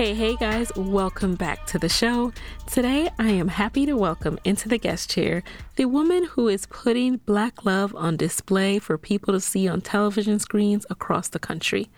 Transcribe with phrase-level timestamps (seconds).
[0.00, 2.32] Hey, hey guys, welcome back to the show.
[2.66, 5.42] Today I am happy to welcome into the guest chair
[5.76, 10.38] the woman who is putting Black love on display for people to see on television
[10.38, 11.90] screens across the country.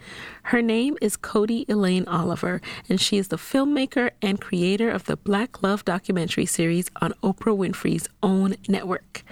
[0.43, 5.17] Her name is Codie Elaine Oliver, and she is the filmmaker and creator of the
[5.17, 9.23] Black Love documentary series on Oprah Winfrey's OWN network.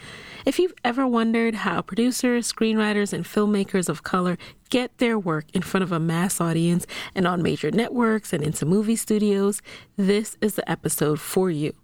[0.47, 4.39] If you've ever wondered how producers, screenwriters, and filmmakers of color
[4.71, 8.65] get their work in front of a mass audience and on major networks and into
[8.65, 9.61] movie studios,
[9.97, 11.75] this is the episode for you.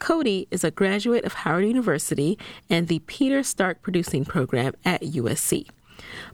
[0.00, 2.36] Codie is a graduate of Howard University
[2.68, 5.68] and the Peter Stark Producing Program at USC.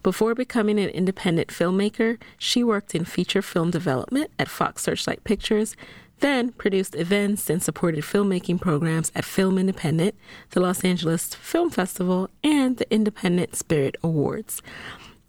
[0.03, 5.77] Before becoming an independent filmmaker, she worked in feature film development at Fox Searchlight Pictures,
[6.23, 10.15] then produced events and supported filmmaking programs at Film Independent,
[10.51, 14.62] the Los Angeles Film Festival, and the Independent Spirit Awards.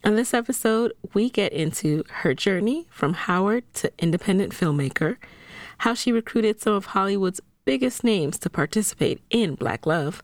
[0.06, 5.18] On this episode, we get into her journey from Howard to independent filmmaker,
[5.80, 10.22] how she recruited some of Hollywood's biggest names to participate in Black Love,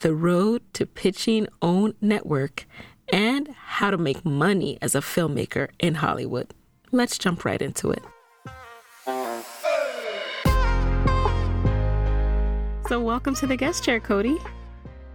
[0.00, 2.66] the road to pitching OWN network,
[3.12, 6.52] and how to make money as a filmmaker in Hollywood.
[6.90, 8.02] Let's jump right into it.
[12.90, 14.44] So, welcome to the guest chair, Codie.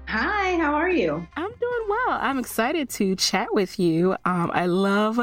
[0.07, 1.27] Hi, how are you?
[1.35, 2.17] I'm doing well.
[2.21, 4.15] I'm excited to chat with you.
[4.23, 5.19] Um, I love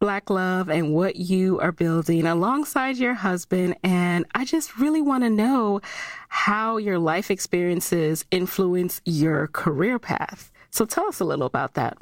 [0.00, 3.76] Black Love and what you are building alongside your husband.
[3.84, 5.82] And I just really want to know
[6.30, 10.50] how your life experiences influence your career path.
[10.70, 11.96] So, tell us a little about that.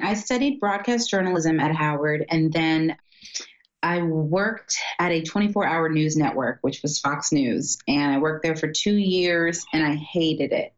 [0.00, 2.96] I studied broadcast journalism at Howard and then
[3.84, 8.42] I worked at a 24 hour news network, which was Fox News, and I worked
[8.42, 10.72] there for two years and I hated it.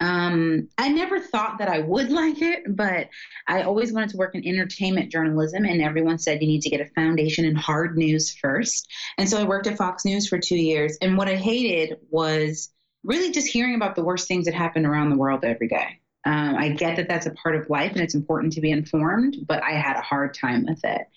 [0.00, 3.10] Um, I never thought that I would like it, but
[3.46, 6.80] I always wanted to work in entertainment journalism, and everyone said you need to get
[6.80, 8.88] a foundation in hard news first.
[9.18, 12.72] And so I worked at Fox News for two years, and what I hated was
[13.04, 16.00] really just hearing about the worst things that happen around the world every day.
[16.28, 19.38] Um, I get that that's a part of life and it's important to be informed,
[19.46, 21.08] but I had a hard time with it.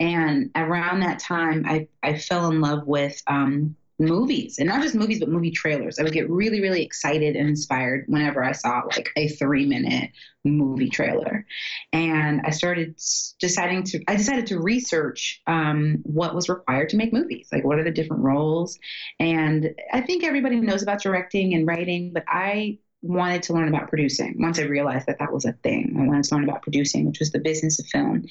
[0.00, 4.94] And around that time, I, I fell in love with um, movies and not just
[4.94, 5.98] movies, but movie trailers.
[5.98, 10.12] I would get really, really excited and inspired whenever I saw like a three minute
[10.44, 11.44] movie trailer.
[11.92, 12.98] And I started
[13.38, 17.48] deciding to, I decided to research um, what was required to make movies.
[17.52, 18.78] Like, what are the different roles?
[19.20, 23.88] And I think everybody knows about directing and writing, but I wanted to learn about
[23.88, 24.34] producing.
[24.38, 27.18] Once I realized that that was a thing, I wanted to learn about producing, which
[27.18, 28.24] was the business of film.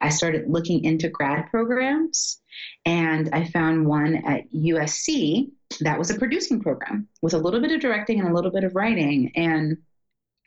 [0.00, 2.40] I started looking into grad programs
[2.86, 7.72] and I found one at USC that was a producing program with a little bit
[7.72, 9.32] of directing and a little bit of writing.
[9.34, 9.78] And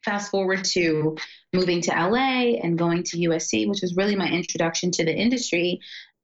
[0.06, 1.18] fast forward to
[1.52, 5.80] moving to LA and going to USC, which was really my introduction to the industry.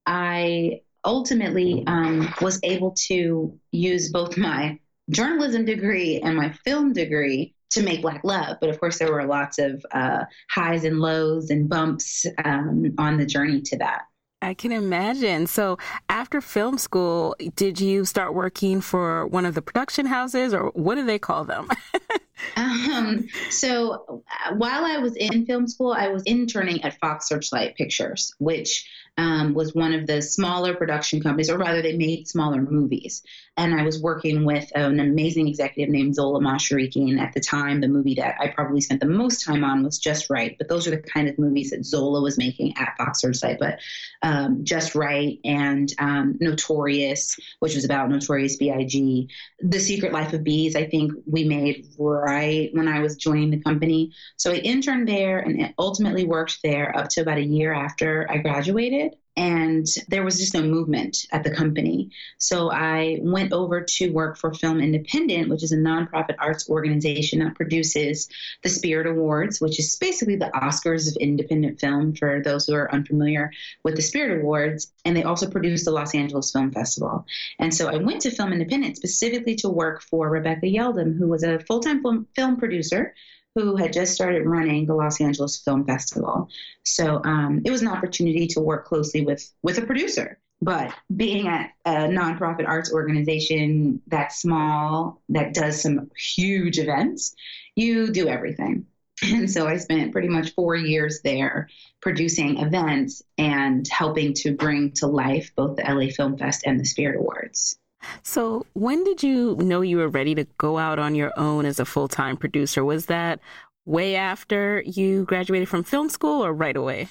[0.05, 7.53] I ultimately um, was able to use both my journalism degree and my film degree
[7.71, 8.57] to make Black Love.
[8.59, 13.17] But of course, there were lots of uh, highs and lows and bumps um, on
[13.17, 14.03] the journey to that.
[14.41, 15.47] I can imagine.
[15.47, 15.77] So,
[16.07, 20.95] after film school, did you start working for one of the production houses, or what
[20.95, 21.67] do they call them?
[22.55, 27.75] um, so, uh, while I was in film school, I was interning at Fox Searchlight
[27.75, 28.87] Pictures, which
[29.19, 33.21] um, was one of the smaller production companies, or rather, they made smaller movies.
[33.57, 37.09] And I was working with an amazing executive named Zola Mashariki.
[37.09, 39.99] And at the time, the movie that I probably spent the most time on was
[39.99, 40.55] Just Wright.
[40.57, 43.59] But those are the kind of movies that Zola was making at Fox Searchlight.
[43.59, 43.79] But
[44.21, 49.27] um, Just Wright and um, Notorious, which was about Notorious B.I.G.
[49.59, 53.59] The Secret Life of Bees, I think we made right when I was joining the
[53.59, 54.13] company.
[54.37, 58.37] So I interned there and ultimately worked there up to about a year after I
[58.37, 59.08] graduated
[59.39, 62.09] and there was just no movement at the company.
[62.39, 67.39] So I went over to work for Film Independent, which is a nonprofit arts organization
[67.39, 68.27] that produces
[68.63, 72.93] the Spirit Awards, which is basically the Oscars of independent film for those who are
[72.93, 73.49] unfamiliar
[73.81, 74.91] with the Spirit Awards.
[75.05, 77.25] And they also produce the Los Angeles Film Festival.
[77.59, 81.43] And so I went to Film Independent specifically to work for Rebecca Yeldham, who was
[81.43, 83.15] a full time film, film producer
[83.61, 86.49] who had just started running the Los Angeles Film Festival.
[86.83, 90.39] So um, it was an opportunity to work closely with with a producer.
[90.61, 97.33] But being at a nonprofit arts organization that's small, that does some huge events,
[97.75, 98.85] you do everything.
[99.21, 101.67] And so I spent pretty much four years there
[101.99, 106.85] producing events and helping to bring to life both the LA Film Fest and the
[106.85, 107.77] Spirit Awards.
[108.23, 111.79] So, when did you know you were ready to go out on your own as
[111.79, 112.83] a full time producer?
[112.83, 113.39] Was that
[113.85, 117.09] way after you graduated from film school or right away?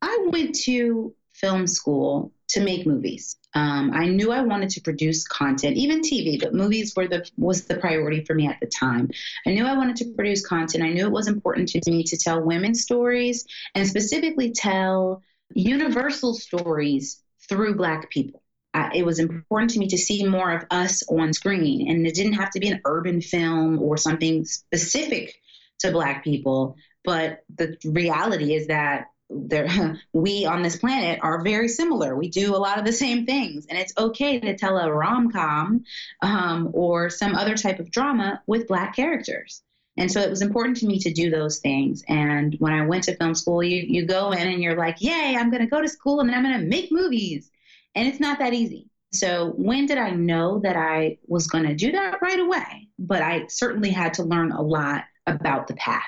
[0.00, 3.36] I went to film school to make movies.
[3.54, 7.64] Um, I knew I wanted to produce content, even TV, but movies were the was
[7.64, 9.10] the priority for me at the time.
[9.46, 10.84] I knew I wanted to produce content.
[10.84, 15.22] I knew it was important to me to tell women's stories and specifically tell
[15.54, 18.41] universal stories through Black people.
[18.74, 22.34] It was important to me to see more of us on screen, and it didn't
[22.34, 25.34] have to be an urban film or something specific
[25.80, 26.76] to Black people.
[27.04, 32.16] But the reality is that there we on this planet are very similar.
[32.16, 35.30] We do a lot of the same things, and it's okay to tell a rom
[35.30, 35.84] com
[36.22, 39.62] um, or some other type of drama with black characters.
[39.98, 42.02] And so it was important to me to do those things.
[42.08, 45.36] And when I went to film school, you you go in and you're like, "Yay,
[45.36, 47.50] I'm going to go to school and then I'm going to make movies."
[47.94, 48.88] And it's not that easy.
[49.12, 52.88] So when did I know that I was going to do that right away?
[52.98, 56.02] But I certainly had to learn a lot about the path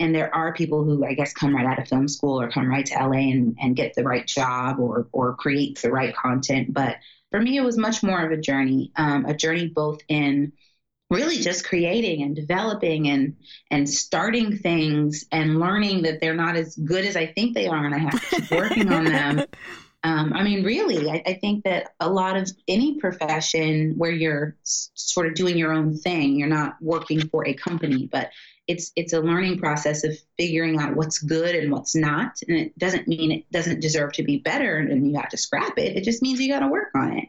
[0.00, 2.68] and there are people who I guess come right out of film school or come
[2.68, 6.72] right to LA and, and get the right job or or create the right content.
[6.72, 6.96] But
[7.30, 10.52] for me, it was much more of a journey, um, a journey both in
[11.08, 13.36] really just creating and developing and
[13.70, 17.84] and starting things and learning that they're not as good as I think they are,
[17.84, 19.44] and I have to keep working on them.
[20.06, 24.56] Um, I mean, really, I, I, think that a lot of any profession where you're
[24.62, 28.30] s- sort of doing your own thing, you're not working for a company, but
[28.68, 32.38] it's it's a learning process of figuring out what's good and what's not.
[32.46, 35.76] And it doesn't mean it doesn't deserve to be better and you have to scrap
[35.76, 35.96] it.
[35.96, 37.28] It just means you got to work on it.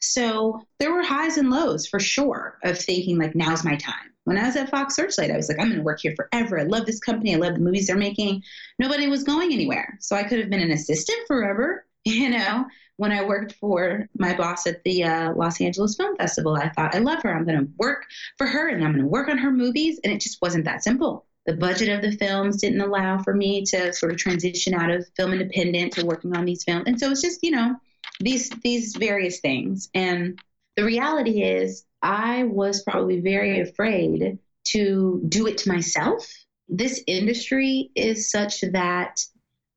[0.00, 3.94] So there were highs and lows for sure of thinking like now's my time.
[4.24, 6.58] When i was at fox searchlight i was like i'm going to work here forever.
[6.58, 7.32] I love this company.
[7.32, 8.42] I love the movies they're making.
[8.80, 9.96] Nobody was going anywhere.
[10.00, 12.66] So i could have been an assistant forever you know
[12.98, 16.96] when I worked for my boss at the uh, Los Angeles Film Festival, I thought,
[16.96, 17.32] I love her.
[17.32, 18.04] I'm going to work
[18.36, 20.00] for her and I'm going to work on her movies.
[20.02, 21.24] And it just wasn't that simple.
[21.46, 25.06] The budget of the films didn't allow for me to sort of transition out of
[25.16, 26.84] film independent to working on these films.
[26.88, 27.76] And so it's just, you know,
[28.18, 29.88] these these various things.
[29.94, 30.40] And
[30.76, 34.38] the reality is I was probably very afraid
[34.72, 36.28] to do it to myself.
[36.68, 39.20] This industry is such that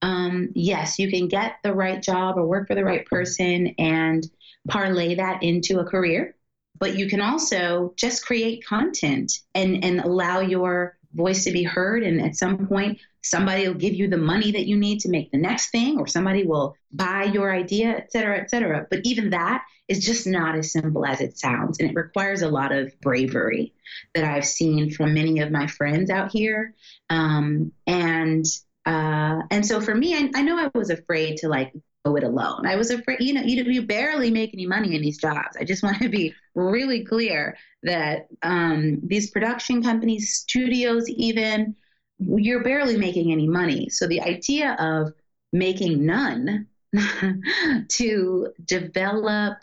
[0.02, 4.30] um, yes, you can get the right job or work for the right person and
[4.68, 6.36] parlay that into a career.
[6.80, 12.02] But you can also just create content and, and allow your voice to be heard.
[12.04, 15.32] And at some point, somebody will give you the money that you need to make
[15.32, 18.88] the next thing, or somebody will buy your idea, et cetera, et cetera.
[18.90, 21.80] But even that is just not as simple as it sounds.
[21.80, 23.74] And it requires a lot of bravery
[24.16, 26.74] that I've seen from many of my friends out here.
[27.10, 28.46] Um, and
[28.86, 31.74] uh, and so for me, I, I know I was afraid to like
[32.06, 32.66] go it alone.
[32.66, 35.56] I was afraid, you know, you, you barely make any money in these jobs.
[35.60, 41.76] I just want to be really clear that um, these production companies, studios, even,
[42.20, 43.90] you're barely making any money.
[43.90, 45.14] So the idea of
[45.54, 46.68] making none
[47.90, 49.58] to develop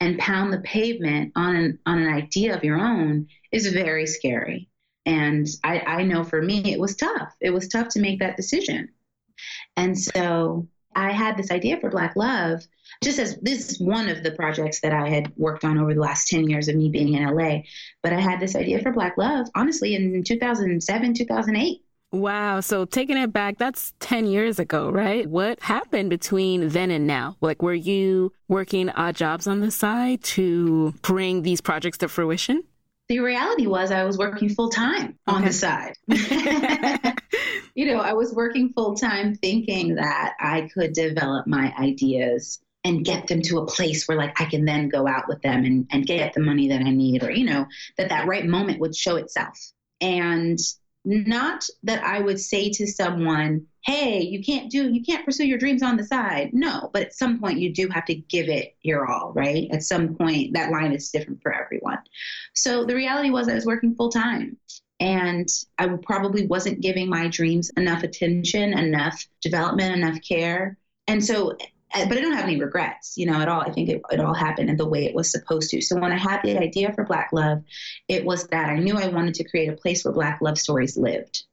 [0.00, 4.68] and pound the pavement on an, on an idea of your own is very scary.
[5.06, 7.34] And I, I know for me, it was tough.
[7.40, 8.88] It was tough to make that decision.
[9.76, 12.66] And so I had this idea for Black Love,
[13.02, 16.00] just as this is one of the projects that I had worked on over the
[16.00, 17.62] last 10 years of me being in LA.
[18.02, 21.80] But I had this idea for Black Love, honestly, in 2007, 2008.
[22.12, 22.60] Wow.
[22.60, 25.28] So taking it back, that's 10 years ago, right?
[25.28, 27.36] What happened between then and now?
[27.40, 32.62] Like, were you working odd jobs on the side to bring these projects to fruition?
[33.08, 35.46] The reality was I was working full time on okay.
[35.46, 35.94] the side.
[37.74, 43.04] you know, I was working full time thinking that I could develop my ideas and
[43.04, 45.86] get them to a place where like I can then go out with them and,
[45.90, 48.94] and get the money that I need or, you know, that that right moment would
[48.94, 49.58] show itself.
[50.00, 50.58] And
[51.04, 55.58] not that I would say to someone, hey, you can't do, you can't pursue your
[55.58, 56.50] dreams on the side.
[56.52, 59.68] No, but at some point you do have to give it your all, right?
[59.70, 61.98] At some point, that line is different for everyone.
[62.54, 64.56] So the reality was I was working full time
[65.00, 70.78] and I probably wasn't giving my dreams enough attention, enough development, enough care.
[71.06, 71.56] And so
[71.92, 73.60] but I don't have any regrets, you know, at all.
[73.60, 75.80] I think it, it all happened in the way it was supposed to.
[75.80, 77.62] So when I had the idea for Black Love,
[78.08, 80.96] it was that I knew I wanted to create a place where Black love stories
[80.96, 81.44] lived.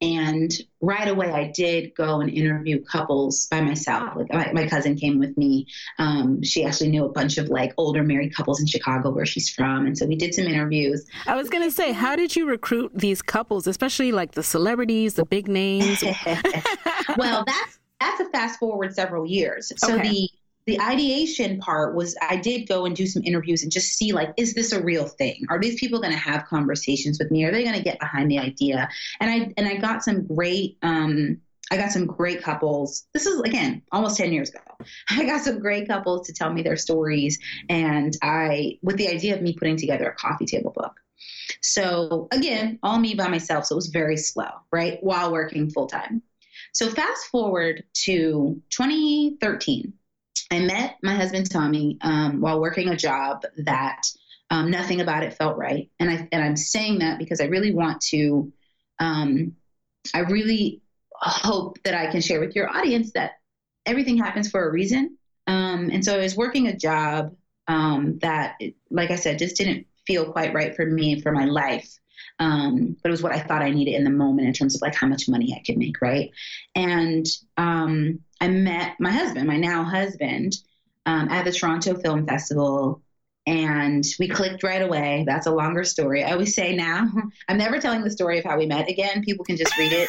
[0.00, 4.96] and right away i did go and interview couples by myself like my, my cousin
[4.96, 5.66] came with me
[5.98, 9.48] um, she actually knew a bunch of like older married couples in chicago where she's
[9.48, 12.44] from and so we did some interviews i was going to say how did you
[12.46, 16.02] recruit these couples especially like the celebrities the big names
[17.16, 20.08] well that's that's a fast forward several years so okay.
[20.08, 20.28] the
[20.66, 24.32] the ideation part was I did go and do some interviews and just see like,
[24.36, 25.44] is this a real thing?
[25.50, 27.44] Are these people going to have conversations with me?
[27.44, 28.88] Are they going to get behind the idea?
[29.20, 31.38] And I and I got some great um,
[31.70, 33.06] I got some great couples.
[33.12, 34.60] This is again almost 10 years ago.
[35.10, 39.34] I got some great couples to tell me their stories and I with the idea
[39.34, 40.94] of me putting together a coffee table book.
[41.62, 44.98] So again, all me by myself, so it was very slow, right?
[45.02, 46.22] While working full time.
[46.74, 49.94] So fast forward to 2013
[50.50, 54.02] I met my husband Tommy um, while working a job that
[54.50, 57.72] um, nothing about it felt right, and I and I'm saying that because I really
[57.72, 58.52] want to,
[59.00, 59.56] um,
[60.12, 60.82] I really
[61.14, 63.32] hope that I can share with your audience that
[63.86, 65.16] everything happens for a reason.
[65.46, 67.34] Um, and so I was working a job
[67.66, 71.98] um, that, like I said, just didn't feel quite right for me for my life.
[72.38, 74.82] Um, but it was what I thought I needed in the moment in terms of
[74.82, 76.30] like how much money I could make, right?
[76.74, 77.26] And
[77.56, 80.56] um, I met my husband, my now husband,
[81.06, 83.02] um, at the Toronto Film Festival,
[83.46, 85.24] and we clicked right away.
[85.26, 86.24] That's a longer story.
[86.24, 87.10] I always say now,
[87.48, 89.22] I'm never telling the story of how we met again.
[89.22, 90.08] People can just read it.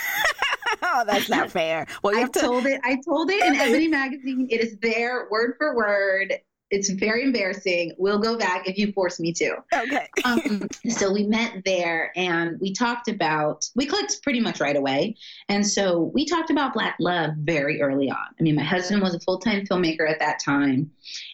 [0.81, 1.86] oh, that's not fair.
[2.03, 2.39] Well, I to...
[2.39, 2.79] told it.
[2.84, 4.48] I told it in Ebony magazine.
[4.50, 6.34] It is there, word for word.
[6.72, 7.93] It's very embarrassing.
[7.98, 9.57] We'll go back if you force me to.
[9.74, 10.07] Okay.
[10.25, 15.15] um, so we met there and we talked about, we clicked pretty much right away.
[15.48, 18.25] And so we talked about Black love very early on.
[18.39, 20.91] I mean, my husband was a full time filmmaker at that time.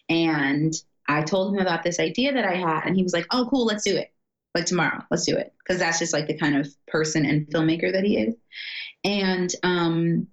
[0.10, 0.74] And
[1.08, 2.86] I told him about this idea that I had.
[2.86, 4.14] And he was like, oh, cool, let's do it.
[4.54, 5.54] Like tomorrow, let's do it.
[5.60, 8.36] Because that's just like the kind of person and filmmaker that he is.
[9.04, 10.28] And um,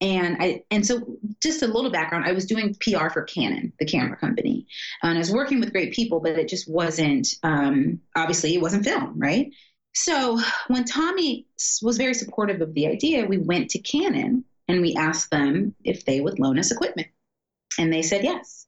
[0.00, 2.24] and I and so just a little background.
[2.24, 4.66] I was doing PR for Canon, the camera company,
[5.02, 7.28] and I was working with great people, but it just wasn't.
[7.42, 9.52] Um, obviously, it wasn't film, right?
[9.94, 10.38] So
[10.68, 11.46] when Tommy
[11.82, 16.04] was very supportive of the idea, we went to Canon and we asked them if
[16.04, 17.08] they would loan us equipment,
[17.78, 18.66] and they said yes.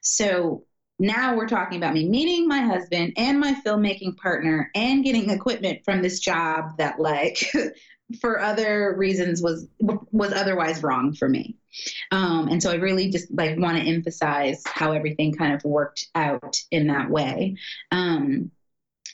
[0.00, 0.64] So
[0.98, 5.84] now we're talking about me meeting my husband and my filmmaking partner and getting equipment
[5.84, 7.52] from this job that like
[8.20, 11.56] for other reasons was was otherwise wrong for me.
[12.10, 16.08] Um, and so I really just like want to emphasize how everything kind of worked
[16.14, 17.56] out in that way.
[17.90, 18.50] Um,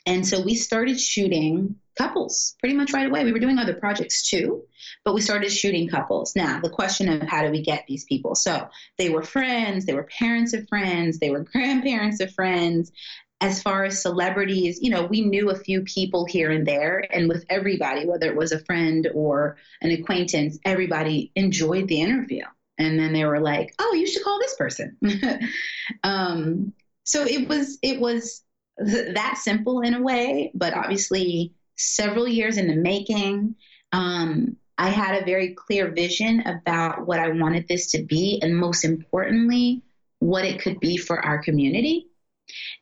[0.07, 3.25] and so we started shooting couples pretty much right away.
[3.25, 4.64] We were doing other projects too,
[5.05, 6.35] but we started shooting couples.
[6.37, 8.35] Now, the question of how do we get these people?
[8.35, 12.93] So they were friends, they were parents of friends, they were grandparents of friends,
[13.40, 17.28] as far as celebrities, you know, we knew a few people here and there, and
[17.28, 22.45] with everybody, whether it was a friend or an acquaintance, everybody enjoyed the interview.
[22.78, 24.97] And then they were like, "Oh, you should call this person."
[26.02, 26.73] um,
[27.04, 28.42] so it was it was
[28.85, 33.54] th- that simple in a way, but obviously several years in the making.
[33.92, 38.57] Um, I had a very clear vision about what I wanted this to be, and
[38.57, 39.83] most importantly,
[40.21, 42.09] what it could be for our community.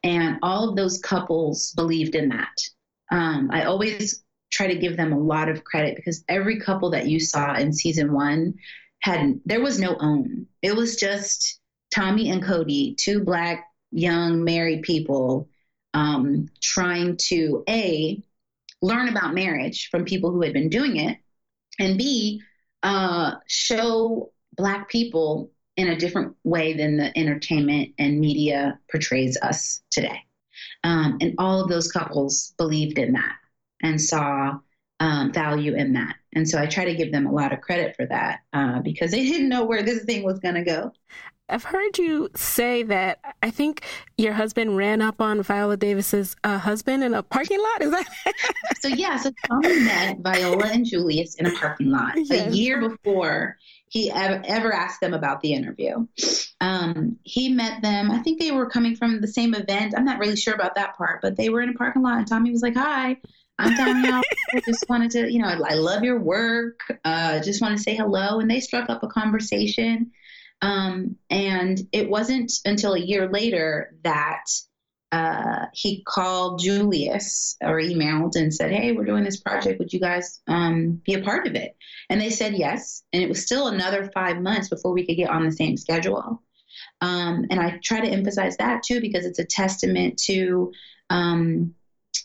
[0.02, 2.58] And all of those couples believed in that.
[3.10, 7.06] Um, I always try to give them a lot of credit because every couple that
[7.06, 8.54] you saw in season one
[9.00, 10.46] had, there was no OWN.
[10.62, 11.60] It was just
[11.94, 15.48] Tommy and Codie, two black, young, married people
[15.94, 18.22] um, trying to A,
[18.82, 21.18] learn about marriage from people who had been doing it,
[21.78, 22.42] and B,
[22.82, 29.82] uh, show black people in a different way than the entertainment and media portrays us
[29.90, 30.20] today.
[30.84, 33.36] Um, and all of those couples believed in that
[33.82, 34.58] and saw
[35.00, 36.16] um, value in that.
[36.34, 39.10] And so I try to give them a lot of credit for that uh, because
[39.10, 40.92] they didn't know where this thing was going to go.
[41.48, 43.84] I've heard you say that I think
[44.18, 47.82] your husband ran up on Viola Davis's uh, husband in a parking lot.
[47.82, 48.06] Is that?
[48.80, 52.52] so yeah, so Tommy met Viola and Julius in a parking lot yes.
[52.52, 53.56] a year before
[53.88, 56.06] he ever, ever asked them about the interview.
[56.60, 58.10] Um, he met them.
[58.10, 59.94] I think they were coming from the same event.
[59.96, 62.26] I'm not really sure about that part, but they were in a parking lot, and
[62.26, 63.16] Tommy was like, "Hi."
[63.58, 64.10] I'm Tommy.
[64.10, 66.80] I just wanted to, you know, I, I love your work.
[67.04, 68.38] Uh, just want to say hello.
[68.38, 70.12] And they struck up a conversation.
[70.62, 74.44] Um, and it wasn't until a year later that
[75.16, 79.78] uh, he called Julius or emailed and said, Hey, we're doing this project.
[79.78, 81.74] Would you guys um, be a part of it?
[82.10, 83.02] And they said yes.
[83.14, 86.42] And it was still another five months before we could get on the same schedule.
[87.00, 90.72] Um, and I try to emphasize that too because it's a testament to
[91.08, 91.72] um,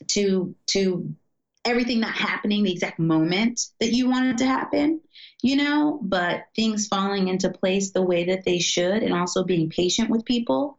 [0.09, 1.15] to to
[1.63, 4.99] everything not happening the exact moment that you wanted to happen,
[5.41, 9.69] you know, but things falling into place the way that they should and also being
[9.69, 10.77] patient with people.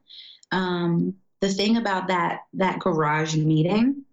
[0.50, 4.04] Um, the thing about that that garage meeting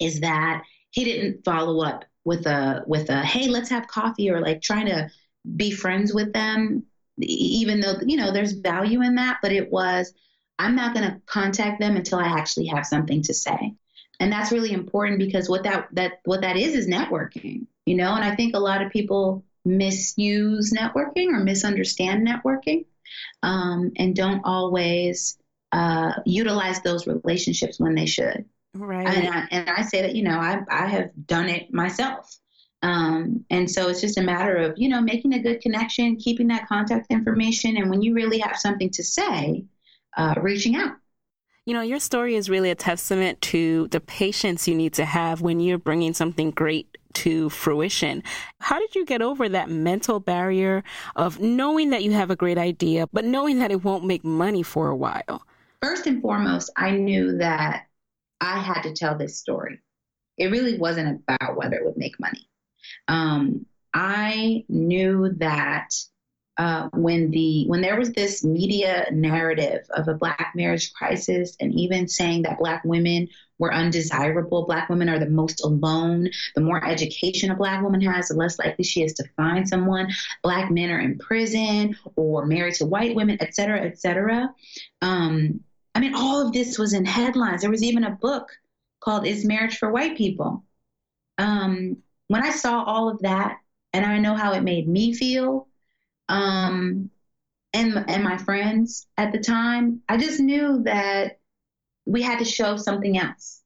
[0.00, 4.40] is that he didn't follow up with a with a hey let's have coffee or
[4.40, 5.08] like trying to
[5.54, 6.82] be friends with them
[7.20, 10.12] even though you know there's value in that but it was
[10.58, 13.74] i'm not going to contact them until i actually have something to say.
[14.20, 18.14] And that's really important because what that that what that is is networking you know?
[18.14, 22.86] And i think a lot of people misuse networking or misunderstand networking
[23.42, 25.36] um, and don't always
[25.72, 30.22] uh, utilize those relationships when they should right and I, and I say that you
[30.22, 32.36] know I, I have done it myself
[32.82, 36.48] um, and so it's just a matter of you know making a good connection keeping
[36.48, 39.64] that contact information and when you really have something to say
[40.16, 40.92] uh, reaching out
[41.64, 45.42] you know, your story is really a testament to the patience you need to have
[45.42, 48.24] when you're bringing something great to fruition.
[48.58, 50.82] How did you get over that mental barrier
[51.14, 54.64] of knowing that you have a great idea, but knowing that it won't make money
[54.64, 55.44] for a while?
[55.82, 57.86] First and foremost, I knew that
[58.40, 59.80] I had to tell this story.
[60.38, 62.48] It really wasn't about whether it would make money.
[63.08, 65.90] Um, I knew that
[66.58, 71.72] uh, when the when there was this media narrative of a black marriage crisis and
[71.74, 73.26] even saying that black women
[73.58, 78.28] were undesirable black women are the most alone the more education a black woman has
[78.28, 80.10] the less likely she is to find someone
[80.42, 84.52] black men are in prison or married to white women et cetera et cetera
[85.00, 85.58] um,
[85.94, 88.48] i mean all of this was in headlines there was even a book
[89.00, 90.62] called is marriage for white people
[91.38, 91.96] um,
[92.28, 93.58] when i saw all of that
[93.92, 95.66] and i know how it made me feel
[96.28, 97.10] um,
[97.72, 101.38] and and my friends at the time, I just knew that
[102.06, 103.60] we had to show something else.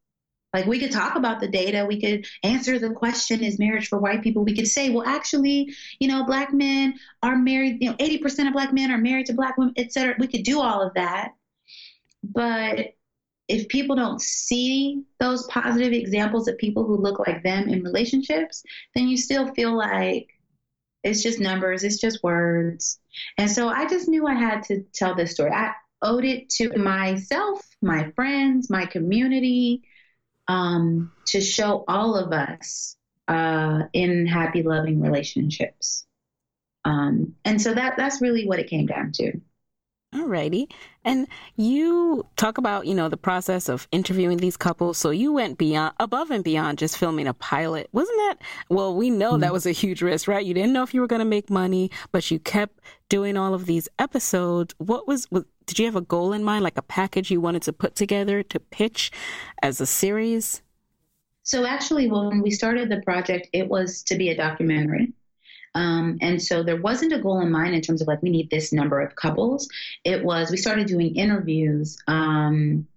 [0.53, 3.99] Like we could talk about the data, we could answer the question: Is marriage for
[3.99, 4.45] white people?
[4.45, 7.79] We could say, well, actually, you know, black men are married.
[7.81, 10.15] You know, eighty percent of black men are married to black women, et cetera.
[10.19, 11.33] We could do all of that,
[12.33, 12.95] but
[13.49, 18.63] if people don't see those positive examples of people who look like them in relationships,
[18.95, 20.29] then you still feel like
[21.05, 22.99] it's just numbers, it's just words.
[23.39, 25.53] And so I just knew I had to tell this story.
[25.53, 29.83] I owed it to myself, my friends, my community,
[30.49, 32.97] um, to show all of us
[33.29, 36.07] uh, in happy, loving relationships.
[36.85, 39.41] Um, and so that that's really what it came down to.
[40.17, 40.71] Alrighty.
[41.05, 44.97] And you talk about, you know, the process of interviewing these couples.
[44.97, 47.89] So you went beyond, above and beyond just filming a pilot.
[47.93, 48.37] Wasn't that,
[48.71, 49.43] well, we know mm-hmm.
[49.43, 50.45] that was a huge risk, right?
[50.45, 53.53] You didn't know if you were going to make money, but you kept doing all
[53.53, 54.75] of these episodes.
[54.79, 57.63] What was, was, did you have a goal in mind, like a package you wanted
[57.63, 59.13] to put together to pitch
[59.63, 60.63] as a series?
[61.43, 65.13] So actually, when we started the project, it was to be a documentary.
[65.77, 68.51] Um, and so there wasn't a goal in mind in terms of like, we need
[68.51, 69.69] this number of couples.
[70.05, 71.99] It was, we started doing interviews.
[72.09, 72.89] Um,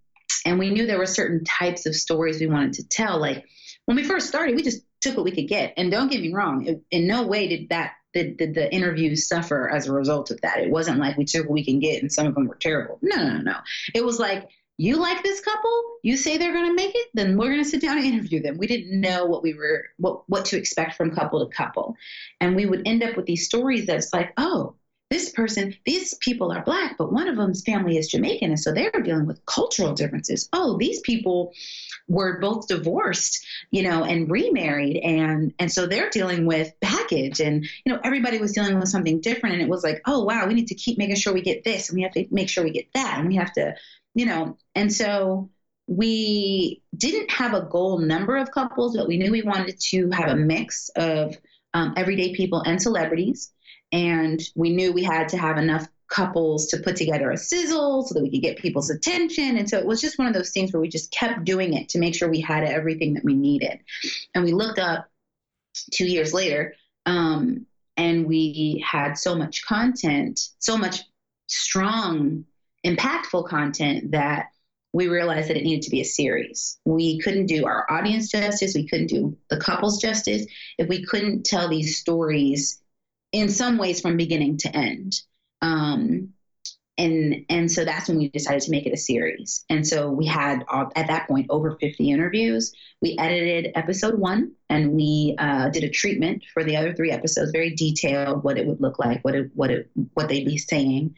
[0.46, 3.20] and we knew there were certain types of stories we wanted to tell.
[3.20, 3.46] Like
[3.86, 5.74] when we first started, we just took what we could get.
[5.76, 9.28] And don't get me wrong, it, in no way did that did, did the interviews
[9.28, 10.60] suffer as a result of that.
[10.60, 12.98] It wasn't like we took what we can get and some of them were terrible.
[13.02, 13.58] No, no, no, no.
[13.94, 17.38] It was like you like this couple, you say they're going to make it, then
[17.38, 18.58] we're going to sit down and interview them.
[18.58, 21.98] We didn't know what we were, what, what to expect from couple to couple.
[22.40, 24.76] And we would end up with these stories that's like, oh,
[25.10, 28.52] this person, these people are black, but one of them's family is Jamaican.
[28.52, 30.48] And so they're dealing with cultural differences.
[30.54, 31.52] Oh, these people
[32.08, 34.96] were both divorced, you know, and remarried.
[34.98, 39.20] And, and so they're dealing with baggage and, you know, everybody was dealing with something
[39.20, 39.56] different.
[39.56, 41.90] And it was like, oh, wow, we need to keep making sure we get this
[41.90, 43.18] and we have to make sure we get that.
[43.18, 43.76] And we have to
[44.20, 45.50] you know, and so
[45.88, 50.28] we didn't have a goal number of couples, but we knew we wanted to have
[50.28, 51.38] a mix of
[51.74, 53.54] um, everyday people and celebrities.
[53.94, 58.14] And we knew we had to have enough couples to put together a sizzle so
[58.14, 59.56] that we could get people's attention.
[59.56, 61.88] And so it was just one of those things where we just kept doing it
[61.90, 63.80] to make sure we had everything that we needed.
[64.36, 65.08] And we looked up
[65.94, 66.74] two years later,
[67.06, 71.04] um, and we had so much content, so much
[71.48, 72.44] strong
[72.86, 74.48] impactful content that
[74.92, 76.80] we realized that it needed to be a series.
[76.86, 80.46] We couldn't do our audience justice, we couldn't do the couples justice
[80.78, 82.82] if we couldn't tell these stories
[83.32, 85.22] in some ways from beginning to end.
[85.62, 86.34] Um,
[87.00, 89.64] and and so that's when we decided to make it a series.
[89.70, 92.74] And so we had uh, at that point over 50 interviews.
[93.02, 97.52] We edited episode one, and we uh, did a treatment for the other three episodes,
[97.52, 101.16] very detailed, what it would look like, what it what it what they'd be saying,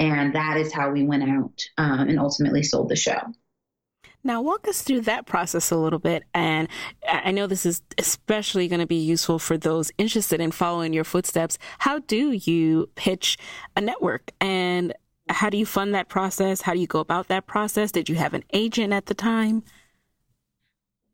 [0.00, 3.20] and that is how we went out um, and ultimately sold the show.
[4.22, 6.24] Now, walk us through that process a little bit.
[6.34, 6.68] And
[7.08, 11.04] I know this is especially going to be useful for those interested in following your
[11.04, 11.56] footsteps.
[11.78, 13.38] How do you pitch
[13.76, 14.30] a network?
[14.38, 14.92] And
[15.30, 16.62] how do you fund that process?
[16.62, 17.92] How do you go about that process?
[17.92, 19.62] Did you have an agent at the time?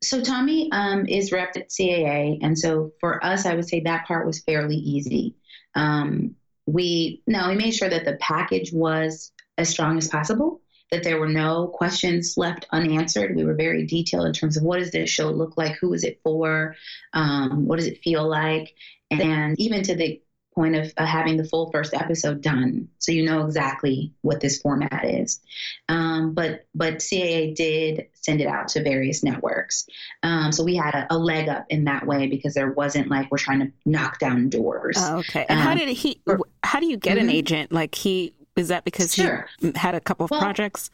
[0.02, 4.07] So Tommy um, is repped at CAA, and so for us, I would say that
[4.07, 5.37] part was fairly easy.
[5.74, 6.35] Um,
[6.66, 11.18] we no, we made sure that the package was as strong as possible that there
[11.18, 13.35] were no questions left unanswered.
[13.35, 16.05] We were very detailed in terms of what does this show look like, who is
[16.05, 16.76] it for,
[17.12, 18.72] um, what does it feel like,
[19.11, 20.20] and even to the
[20.56, 24.60] point of uh, having the full first episode done, so you know exactly what this
[24.60, 25.40] format is.
[25.88, 29.86] Um, but but CAA did send it out to various networks,
[30.22, 33.30] um, so we had a, a, leg up in that way because there wasn't like
[33.30, 34.96] we're trying to knock down doors.
[34.98, 35.46] Oh, okay.
[35.48, 36.20] And um, how did he?
[36.64, 37.28] How do you get mm-hmm.
[37.28, 37.72] an agent?
[37.72, 39.46] Like he is that because sure.
[39.60, 40.90] he had a couple of well, projects?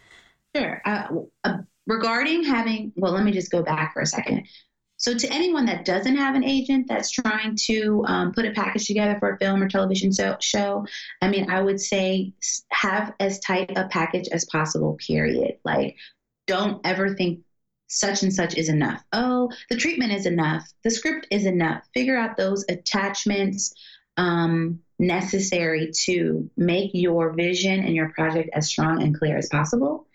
[0.54, 0.82] Sure.
[0.84, 1.06] Uh,
[1.44, 4.46] uh, regarding having, well, let me just go back for a second.
[5.02, 8.86] So, to anyone that doesn't have an agent that's trying to um, put a package
[8.86, 10.86] together for a film or television so, show,
[11.20, 12.34] I mean, I would say
[12.70, 15.56] have as tight a package as possible, period.
[15.64, 15.96] Like,
[16.46, 17.40] don't ever think
[17.88, 19.02] such and such is enough.
[19.12, 20.72] Oh, the treatment is enough.
[20.84, 21.82] The script is enough.
[21.94, 23.74] Figure out those attachments.
[24.16, 30.06] Um, necessary to make your vision and your project as strong and clear as possible.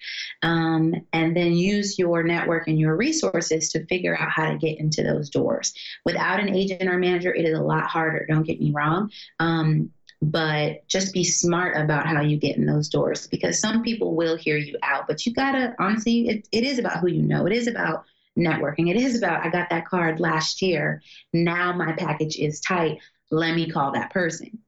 [0.41, 4.79] Um, and then use your network and your resources to figure out how to get
[4.79, 5.73] into those doors.
[6.05, 9.11] Without an agent or manager, it is a lot harder, don't get me wrong.
[9.39, 14.15] Um, but just be smart about how you get in those doors because some people
[14.15, 15.05] will hear you out.
[15.05, 18.05] But you gotta, honestly, it, it is about who you know, it is about
[18.39, 18.89] networking.
[18.89, 21.01] It is about, I got that card last year.
[21.33, 22.99] Now my package is tight.
[23.29, 24.59] Let me call that person.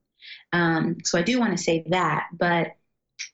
[0.53, 2.27] Um, so I do want to say that.
[2.33, 2.75] But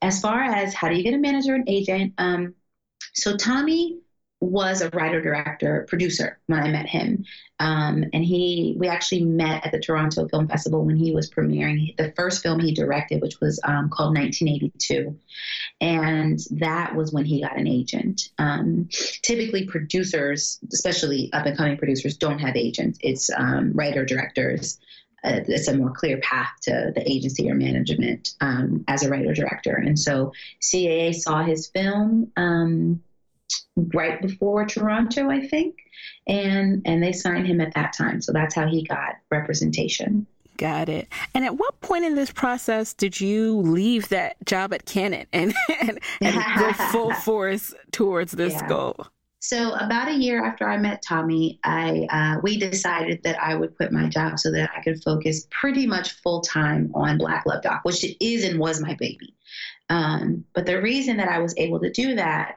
[0.02, 2.56] as far as how do you get a manager and agent, um,
[3.14, 4.00] so Tommy
[4.42, 7.24] was a writer, director, producer when I met him,
[7.60, 11.96] um, and he we actually met at the Toronto Film Festival when he was premiering
[11.98, 15.18] the first film he directed, which was um, called 1982,
[15.80, 18.30] and that was when he got an agent.
[18.38, 18.90] Um,
[19.22, 23.00] typically, producers, especially up and coming producers, don't have agents.
[23.02, 24.80] It's um, writer directors
[25.26, 29.34] uh, it's a more clear path to the agency or management um, as a writer
[29.34, 29.76] director.
[29.76, 33.02] And so CAA saw his film um,
[33.76, 35.76] right before Toronto, I think,
[36.28, 38.22] and and they signed him at that time.
[38.22, 40.28] So that's how he got representation.
[40.58, 41.10] Got it.
[41.34, 45.54] And at what point in this process did you leave that job at Canon and
[45.82, 48.68] and, and go full force towards this yeah.
[48.68, 49.08] goal?
[49.48, 53.76] So about a year after I met Tommy, I uh, we decided that I would
[53.78, 57.62] quit my job so that I could focus pretty much full time on Black Love
[57.62, 59.36] Doc, which it is and was my baby.
[59.92, 62.56] Um, but the reason that I was able to do that,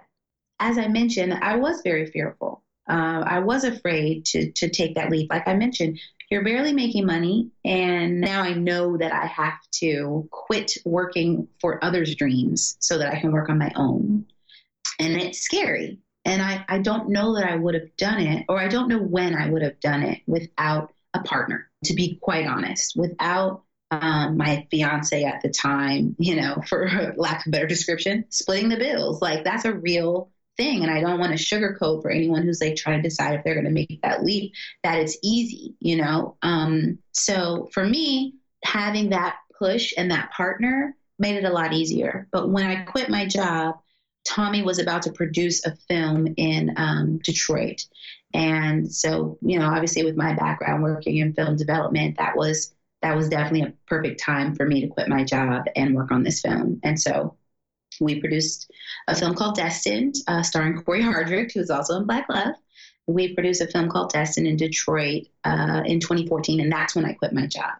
[0.61, 2.62] as I mentioned, I was very fearful.
[2.88, 5.29] Uh, I was afraid to to take that leap.
[5.29, 10.27] Like I mentioned, you're barely making money, and now I know that I have to
[10.31, 14.24] quit working for others' dreams so that I can work on my own.
[14.98, 15.98] And it's scary
[16.29, 18.99] and I, I don't know that I would have done it, or I don't know
[18.99, 24.37] when I would have done it without a partner, to be quite honest, without um,
[24.37, 29.23] my fiance at the time, you know, for lack of better description, splitting the bills.
[29.23, 30.83] Like that's a real thing.
[30.83, 33.55] And I don't want to sugarcoat for anyone who's like trying to decide if they're
[33.55, 36.37] going to make that leap that it's easy, you know?
[36.43, 42.29] Um, so for me, having that push and that partner made it a lot easier.
[42.33, 43.77] But when I quit my job,
[44.29, 47.85] Tommy was about to produce a film in um, Detroit.
[48.35, 53.17] And so, you know, obviously with my background working in film development, that was that
[53.17, 56.41] was definitely a perfect time for me to quit my job and work on this
[56.41, 56.81] film.
[56.83, 57.37] And so
[58.01, 58.71] we produced
[59.07, 62.55] a film called Destined, uh, starring Cory Hardrict, who's also in Black Love.
[63.07, 67.12] We produced a film called Destined in Detroit uh, in 2014, and that's when I
[67.12, 67.75] quit my job.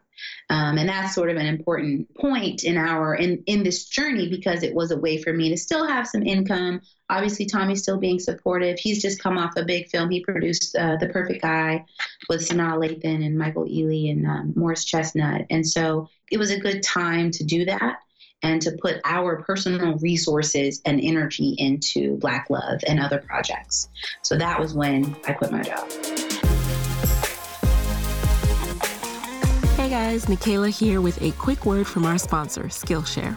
[0.51, 4.63] Um, and that's sort of an important point in our in in this journey because
[4.63, 6.81] it was a way for me to still have some income.
[7.11, 8.79] Obviously, Tommy's still being supportive.
[8.79, 10.11] He's just come off a big film.
[10.11, 11.85] He produced uh, The Perfect Guy
[12.29, 16.61] with Sanaa Lathan and Michael Ealy and um, Morris Chestnut, and so it was a
[16.61, 17.99] good time to do that
[18.43, 23.89] and to put our personal resources and energy into Black Love and other projects.
[24.23, 25.91] So that was when I quit my job.
[30.09, 33.37] Guys, Nicaila here with a quick word from our sponsor, Skillshare.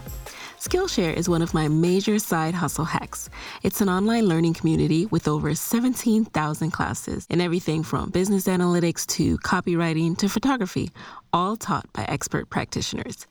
[0.57, 3.29] Skillshare is one of my major side hustle hacks.
[3.62, 9.38] It's an online learning community with over 17,000 classes in everything from business analytics to
[9.39, 10.91] copywriting to photography,
[11.34, 13.27] all taught by expert practitioners.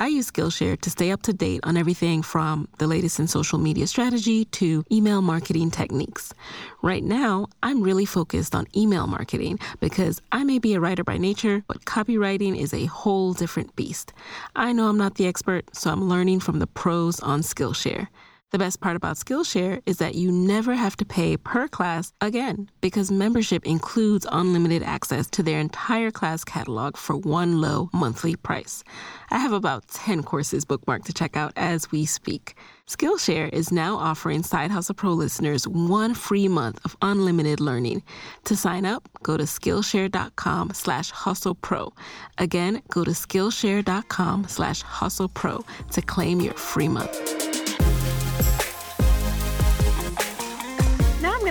[0.00, 3.58] I use Skillshare to stay up to date on everything from the latest in social
[3.58, 6.32] media strategy to email marketing techniques.
[6.80, 11.18] Right now, I'm really focused on email marketing because I may be a writer by
[11.18, 14.14] nature, but copywriting is a whole different beast.
[14.56, 18.08] I know I'm not the expert, so I'm learning from the pros on Skillshare.
[18.52, 22.68] The best part about Skillshare is that you never have to pay per class again
[22.80, 28.82] because membership includes unlimited access to their entire class catalog for one low monthly price.
[29.30, 32.56] I have about 10 courses bookmarked to check out as we speak.
[32.88, 38.02] Skillshare is now offering Side Hustle Pro listeners one free month of unlimited learning.
[38.46, 41.92] To sign up, go to Skillshare.com slash hustlepro.
[42.38, 47.49] Again, go to Skillshare.com slash hustlepro to claim your free month.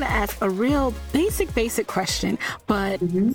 [0.10, 2.38] To ask a real basic, basic question.
[2.68, 3.32] But mm-hmm.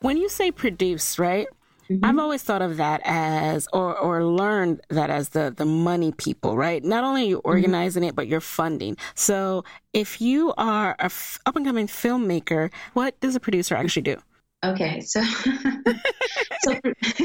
[0.00, 1.46] when you say produce, right?
[1.90, 2.04] Mm-hmm.
[2.04, 6.56] I've always thought of that as, or or learned that as the the money people,
[6.56, 6.82] right?
[6.82, 7.48] Not only are you mm-hmm.
[7.48, 8.10] organizing mm-hmm.
[8.10, 8.96] it, but you're funding.
[9.14, 14.02] So if you are a f- up and coming filmmaker, what does a producer actually
[14.02, 14.16] do?
[14.64, 15.22] Okay, so
[16.62, 16.80] so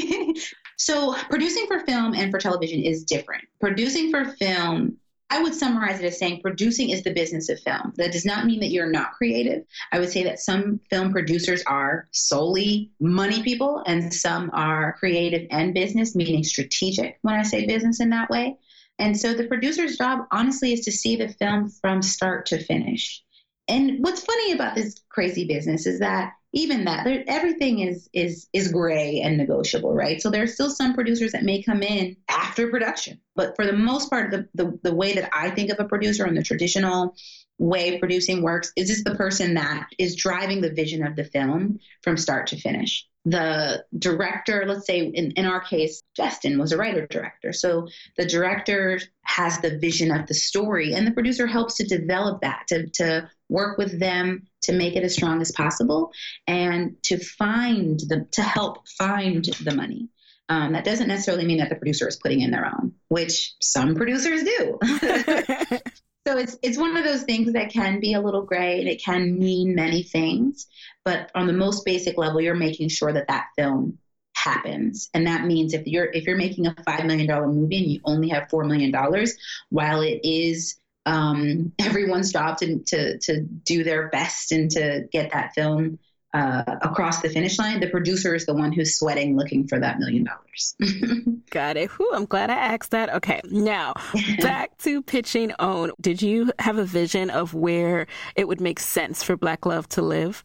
[0.78, 3.44] so producing for film and for television is different.
[3.62, 4.98] Producing for film
[5.30, 7.94] I would summarize it as saying producing is the business of film.
[7.98, 9.64] That does not mean that you're not creative.
[9.92, 15.46] I would say that some film producers are solely money people and some are creative
[15.52, 18.56] and business, meaning strategic when I say business in that way.
[19.00, 23.22] And so the producer's job, honestly, is to see the film from start to finish.
[23.68, 28.72] And what's funny about this crazy business is that even that everything is is is
[28.72, 32.68] gray and negotiable right so there are still some producers that may come in after
[32.70, 35.88] production but for the most part the, the, the way that i think of a
[35.88, 37.16] producer in the traditional
[37.60, 41.80] way producing works is just the person that is driving the vision of the film
[42.02, 46.78] from start to finish the director, let's say in, in our case, Justin was a
[46.78, 47.52] writer director.
[47.52, 52.42] So the director has the vision of the story, and the producer helps to develop
[52.42, 56.12] that, to, to work with them to make it as strong as possible
[56.48, 60.10] and to find the, to help find the money.
[60.50, 63.96] Um, that doesn't necessarily mean that the producer is putting in their own, which some
[63.96, 64.80] producers do.
[66.28, 69.02] So it's it's one of those things that can be a little gray and it
[69.02, 70.68] can mean many things,
[71.06, 73.98] but on the most basic level, you're making sure that that film
[74.36, 77.92] happens, and that means if you're if you're making a five million dollar movie and
[77.94, 79.38] you only have four million dollars,
[79.70, 80.78] while it is
[81.08, 85.98] um, everyone's job to, to to do their best and to get that film
[86.34, 89.98] uh, across the finish line, the producer is the one who's sweating looking for that
[89.98, 90.76] million dollars.
[91.50, 91.90] Got it.
[91.92, 93.14] Whew, I'm glad I asked that.
[93.16, 93.94] Okay, now
[94.42, 95.92] back to pitching OWN.
[96.02, 100.02] Did you have a vision of where it would make sense for Black Love to
[100.02, 100.44] live?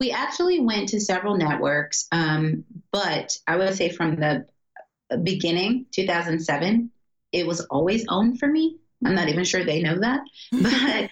[0.00, 4.46] We actually went to several networks, um, but I would say from the
[5.22, 6.90] beginning, 2007,
[7.32, 8.78] it was always OWN for me.
[9.04, 10.20] I'm not even sure they know that,
[10.52, 11.10] but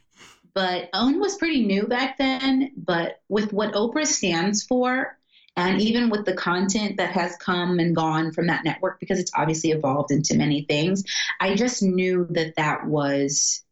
[0.54, 2.72] but OWN was pretty new back then.
[2.76, 5.18] But with what Oprah stands for,
[5.56, 9.32] and even with the content that has come and gone from that network, because it's
[9.36, 11.04] obviously evolved into many things,
[11.40, 13.62] I just knew that that was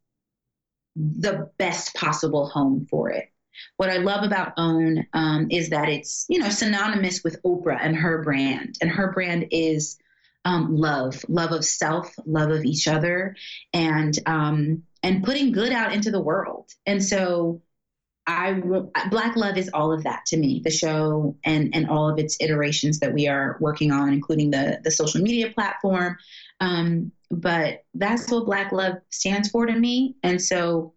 [0.94, 3.31] the best possible home for it.
[3.77, 7.96] What I love about OWN um, is that it's you know synonymous with Oprah and
[7.96, 9.98] her brand, and her brand is
[10.44, 13.37] um, love, love of self, love of each other,
[13.72, 16.68] and um, and putting good out into the world.
[16.87, 17.61] And so
[18.26, 18.61] I
[19.11, 22.37] Black Love is all of that to me, the show and and all of its
[22.40, 26.16] iterations that we are working on, including the the social media platform.
[26.61, 30.16] Um, but that's what Black Love stands for to me.
[30.22, 30.92] And so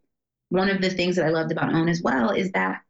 [0.50, 2.82] one of the things that I loved about OWN as well is that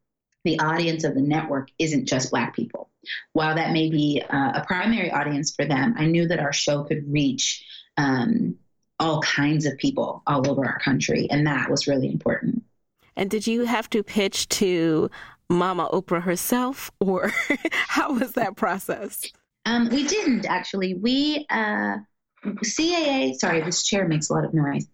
[0.43, 2.89] the audience of the network isn't just Black people.
[3.33, 6.83] While that may be uh, a primary audience for them, I knew that our show
[6.83, 7.65] could reach
[7.97, 8.55] um,
[8.99, 11.27] all kinds of people all over our country.
[11.29, 12.63] And that was really important.
[13.15, 15.09] And did you have to pitch to
[15.49, 17.31] Mama Oprah herself, or
[17.71, 19.31] how was that process?
[19.65, 20.95] Um, we didn't actually.
[20.95, 21.97] We, uh,
[22.43, 24.87] CAA, sorry, this chair makes a lot of noise.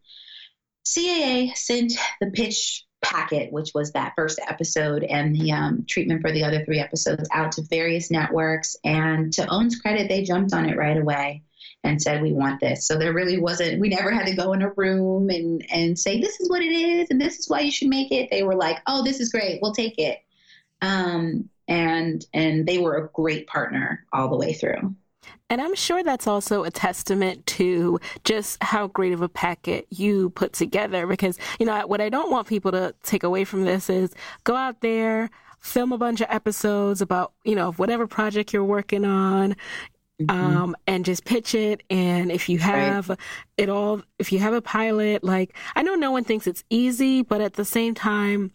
[0.86, 6.32] CAA sent the pitch packet, which was that first episode and the um, treatment for
[6.32, 8.76] the other three episodes, out to various networks.
[8.84, 11.44] And to OWN's credit, they jumped on it right away
[11.84, 12.86] and said we want this.
[12.88, 16.20] So there really wasn't we never had to go in a room and and say
[16.20, 18.30] this is what it is and this is why you should make it.
[18.30, 19.60] They were like, "Oh, this is great.
[19.62, 20.20] We'll take it."
[20.82, 24.96] Um and and they were a great partner all the way through.
[25.50, 30.30] And I'm sure that's also a testament to just how great of a packet you
[30.32, 31.06] put together.
[31.06, 34.14] Because, you know, what I don't want people to take away from this is
[34.46, 35.30] go out there,
[35.60, 39.56] film a bunch of episodes about, you know, whatever project you're working on,
[40.20, 40.30] mm-hmm.
[40.30, 41.84] um, and just pitch it.
[41.90, 43.20] And if you have right.
[43.58, 47.22] it all, if you have a pilot, like I know no one thinks it's easy,
[47.22, 48.52] but at the same time,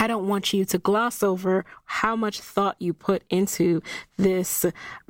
[0.00, 3.82] I don't want you to gloss over how much thought you put into
[4.16, 4.64] this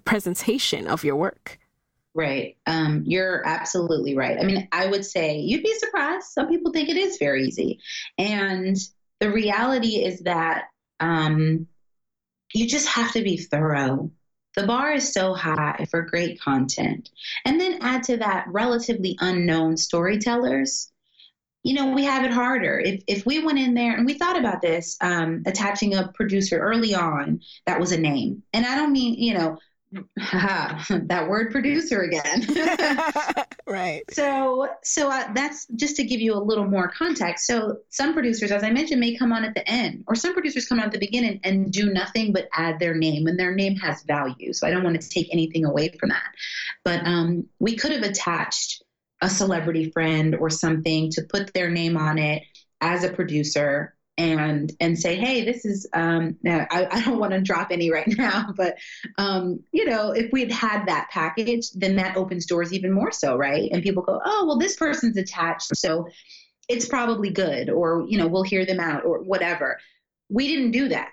[0.05, 1.61] presentation of your work.
[2.13, 2.57] Right.
[2.67, 4.37] Um, you're absolutely right.
[4.37, 6.27] I mean, I would say you'd be surprised.
[6.27, 7.79] Some people think it is very easy.
[8.19, 8.77] And
[9.21, 10.65] the reality is that
[10.99, 11.69] um,
[12.53, 14.11] you just have to be thorough.
[14.57, 17.11] The bar is so high for great content.
[17.45, 20.91] And then add to that relatively unknown storytellers.
[21.63, 22.79] You know, we have it harder.
[22.79, 26.59] If, if we went in there and we thought about this, um, attaching a producer
[26.59, 28.43] early on, that was a name.
[28.53, 29.59] And I don't mean, you know,
[30.17, 32.47] that word producer again.
[33.67, 34.03] right.
[34.13, 37.47] So, so uh, that's just to give you a little more context.
[37.47, 40.67] So, some producers, as I mentioned, may come on at the end, or some producers
[40.67, 43.75] come on at the beginning and do nothing but add their name, and their name
[43.77, 44.53] has value.
[44.53, 46.35] So, I don't want to take anything away from that.
[46.85, 48.85] But um, we could have attached
[49.21, 52.43] a celebrity friend or something to put their name on it
[52.81, 57.41] as a producer and and say, hey, this is um, I, I don't want to
[57.41, 58.77] drop any right now, but
[59.17, 63.37] um, you know, if we'd had that package, then that opens doors even more so,
[63.37, 63.71] right?
[63.73, 66.09] And people go, oh, well, this person's attached, so
[66.69, 69.79] it's probably good, or you know, we'll hear them out, or whatever.
[70.29, 71.11] We didn't do that.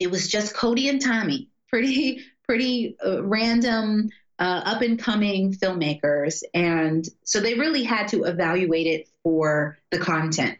[0.00, 4.08] It was just Codie and Tommy, pretty pretty uh, random.
[4.38, 6.42] Uh, up and coming filmmakers.
[6.52, 10.58] And so they really had to evaluate it for the content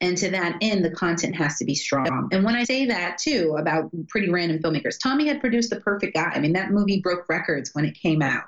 [0.00, 2.28] and to that end, the content has to be strong.
[2.32, 6.14] And when I say that too about pretty random filmmakers, Tommy had produced The Perfect
[6.14, 6.30] Guy.
[6.34, 8.44] I mean, that movie broke records when it came out.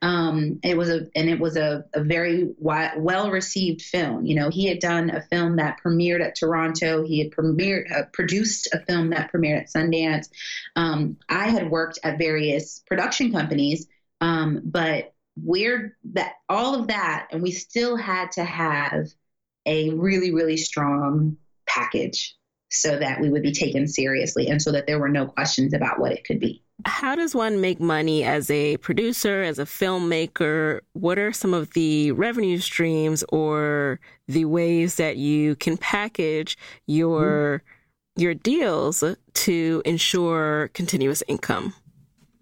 [0.00, 4.24] Um, it was a and it was a, a very well received film.
[4.24, 7.04] You know, he had done a film that premiered at Toronto.
[7.04, 10.28] He had premiered uh, produced a film that premiered at Sundance.
[10.74, 13.86] Um, I had worked at various production companies,
[14.20, 19.06] um, but we're that all of that, and we still had to have
[19.66, 22.34] a really, really strong package
[22.70, 25.98] so that we would be taken seriously and so that there were no questions about
[25.98, 26.62] what it could be.
[26.84, 30.80] How does one make money as a producer, as a filmmaker?
[30.92, 37.62] What are some of the revenue streams or the ways that you can package your
[37.64, 38.22] mm-hmm.
[38.22, 39.02] your deals
[39.34, 41.74] to ensure continuous income?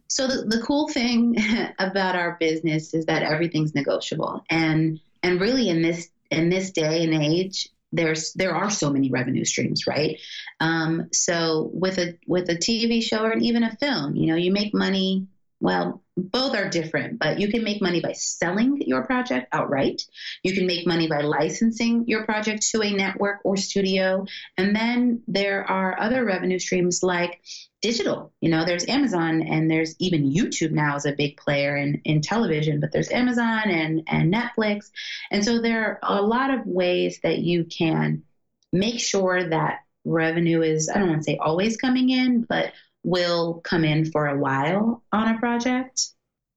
[0.08, 1.36] So the, the cool thing
[1.78, 4.44] about our business is that everything's negotiable.
[4.50, 9.10] And and really in this in this day and age, there's there are so many
[9.10, 10.20] revenue streams, right?
[10.60, 14.52] Um, so with a with a TV show or even a film, you know, you
[14.52, 15.26] make money.
[15.60, 20.02] Well, both are different, but you can make money by selling your project outright.
[20.42, 24.26] You can make money by licensing your project to a network or studio,
[24.58, 27.40] and then there are other revenue streams like
[27.80, 28.32] digital.
[28.40, 32.20] You know, there's Amazon and there's even YouTube now is a big player in, in
[32.20, 34.90] television, but there's Amazon and, and Netflix.
[35.30, 38.24] And so there are a lot of ways that you can
[38.72, 42.72] make sure that revenue is, I don't want to say always coming in, but
[43.06, 46.08] will come in for a while on a project.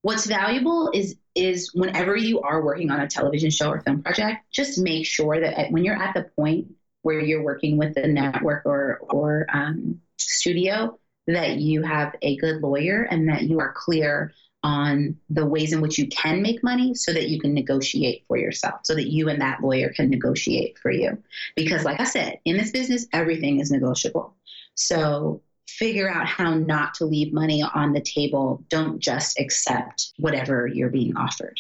[0.02, 4.44] What's valuable is is whenever you are working on a television show or film project,
[4.52, 8.66] just make sure that when you're at the point where you're working with the network
[8.66, 14.34] or or um, studio, that you have a good lawyer and that you are clear
[14.64, 18.38] on the ways in which you can make money so that you can negotiate for
[18.38, 21.22] yourself, so that you and that lawyer can negotiate for you.
[21.56, 24.36] Because, like I said, in this business, everything is negotiable.
[24.74, 25.42] So,
[25.78, 28.64] figure out how not to leave money on the table.
[28.70, 31.60] Don't just accept whatever you're being offered.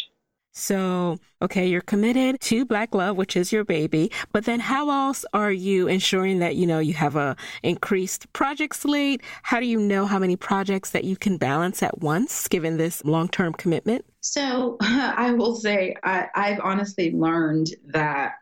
[0.59, 5.23] So, okay, you're committed to Black Love, which is your baby, but then how else
[5.31, 9.21] are you ensuring that, you know, you have a increased project slate?
[9.43, 13.05] How do you know how many projects that you can balance at once given this
[13.05, 14.03] long-term commitment?
[14.19, 18.33] So, I will say I, I've honestly learned that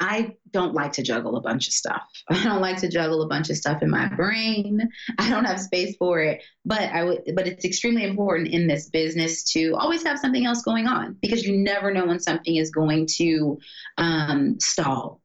[0.00, 2.02] I don't like to juggle a bunch of stuff.
[2.28, 4.88] I don't like to juggle a bunch of stuff in my brain.
[5.18, 6.42] I don't have space for it.
[6.64, 10.62] But I would but it's extremely important in this business to always have something else
[10.62, 13.58] going on because you never know when something is going to
[13.96, 15.20] um, stall.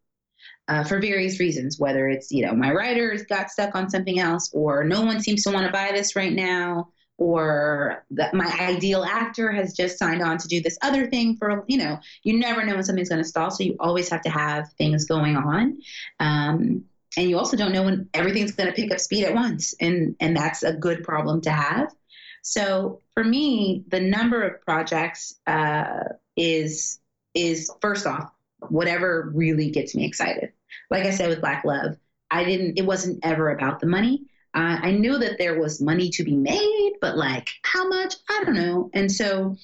[0.69, 4.49] Uh, for various reasons, whether it's you know my writers got stuck on something else,
[4.53, 9.03] or no one seems to want to buy this right now, or that my ideal
[9.03, 12.65] actor has just signed on to do this other thing for you know you never
[12.65, 15.79] know when something's going to stall so you always have to have things going on.
[16.19, 16.85] Um,
[17.15, 20.15] and you also don't know when everything's going to pick up speed at once and
[20.19, 21.93] and that's a good problem to have.
[22.41, 26.03] So for me the number of projects uh,
[26.35, 26.99] is
[27.33, 28.31] is first off
[28.69, 30.51] whatever really gets me excited.
[30.89, 31.97] Like i said with Black Love
[32.31, 34.23] i didn't it wasn't ever about the money.
[34.55, 38.15] Uh, I knew that there was money to be made, but like how much?
[38.29, 38.89] I don't know.
[38.93, 39.57] And so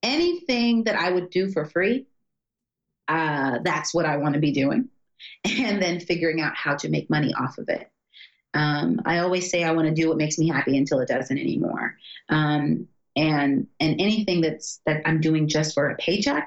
[0.00, 2.06] anything that I would do for free,
[3.08, 4.88] uh, that's what I want to be doing.
[5.44, 7.88] And then figuring out how to make money off of it.
[8.54, 11.36] Um, I always say I want to do what makes me happy until it doesn't
[11.36, 11.96] anymore.
[12.28, 16.46] Um, and and anything that's that I'm doing just for a paycheck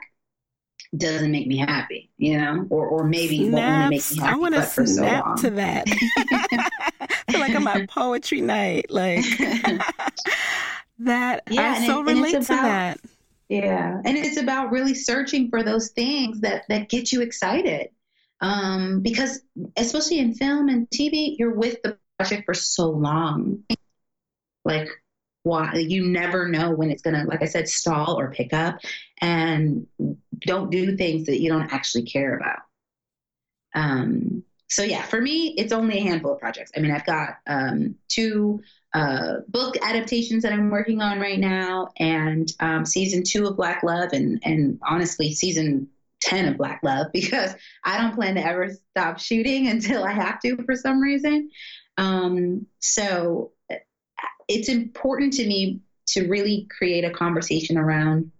[0.97, 3.51] doesn't make me happy, you know, or or maybe Snaps.
[3.53, 4.33] won't only make me happy.
[4.33, 5.37] I want to so snap long.
[5.37, 5.87] to that.
[5.87, 9.23] I feel like I'm at poetry night, like
[10.99, 11.43] that.
[11.49, 12.99] Yeah, I so it- relate it's to that.
[13.49, 17.89] Yeah, and it's about really searching for those things that that get you excited.
[18.39, 19.41] Um, because
[19.77, 23.63] especially in film and TV, you're with the project for so long.
[24.65, 24.89] Like,
[25.43, 28.79] why you never know when it's gonna, like I said, stall or pick up,
[29.19, 29.87] and
[30.39, 32.59] don't do things that you don't actually care about.
[33.73, 36.71] Um, so yeah, for me, it's only a handful of projects.
[36.75, 38.61] I mean, I've got um, two
[38.93, 43.83] uh, book adaptations that I'm working on right now, and um, season two of Black
[43.83, 45.89] Love, and and honestly, season
[46.21, 50.39] ten of Black Love, because I don't plan to ever stop shooting until I have
[50.41, 51.49] to for some reason.
[51.97, 53.51] Um, so
[54.47, 58.31] it's important to me to really create a conversation around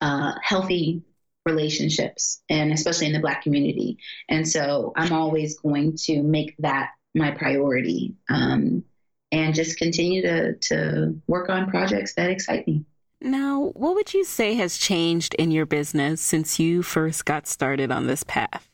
[0.00, 1.02] uh, healthy
[1.46, 3.98] relationships, and especially in the Black community.
[4.28, 8.14] And so I'm always going to make that my priority.
[8.28, 8.84] Um,
[9.30, 12.84] and just continue to, to work on projects that excite me.
[13.20, 17.90] Now, what would you say has changed in your business since you first got started
[17.90, 18.68] on this path?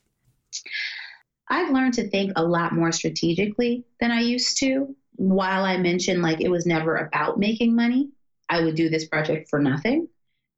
[1.48, 4.94] I've learned to think a lot more strategically than I used to.
[5.20, 8.08] While I mentioned like it was never about making money,
[8.48, 10.08] I would do this project for nothing.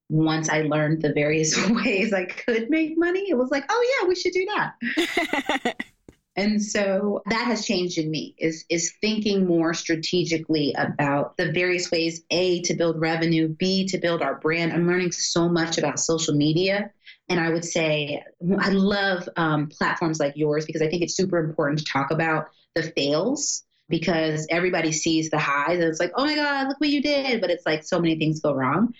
[0.09, 4.09] Once I learned the various ways I could make money, it was like, oh yeah,
[4.09, 5.75] we should do that.
[6.35, 11.91] And so that has changed in me is is thinking more strategically about the various
[11.91, 14.73] ways A to build revenue, B to build our brand.
[14.73, 16.91] I'm learning so much about social media.
[17.29, 18.23] And I would say
[18.59, 22.47] I love um, platforms like yours because I think it's super important to talk about
[22.75, 26.89] the fails because everybody sees the highs and it's like, oh my God, look what
[26.89, 27.41] you did.
[27.41, 28.93] But it's like so many things go wrong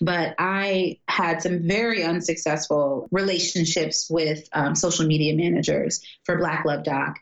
[0.00, 6.84] but I had some very unsuccessful relationships with um, social media managers for Black Love
[6.84, 7.18] Doc.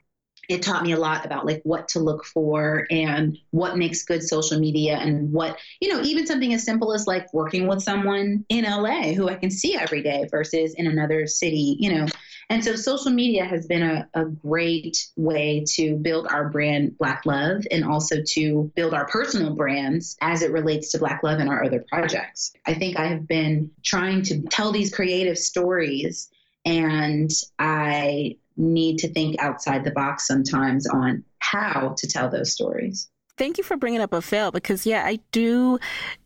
[0.49, 4.23] It taught me a lot about like what to look for and what makes good
[4.23, 8.47] social media and what, you know, even something as simple as like working with someone
[8.49, 12.07] in LA who I can see every day versus in another city, you know.
[12.51, 17.27] And so social media has been a, a great way to build our brand Black
[17.27, 21.51] Love and also to build our personal brands as it relates to Black Love and
[21.51, 22.53] our other projects.
[22.67, 26.31] I think I have been trying to tell these creative stories
[26.65, 33.09] and I need to think outside the box sometimes on how to tell those stories.
[33.37, 35.79] Thank you for bringing up a fail because, yeah, I do,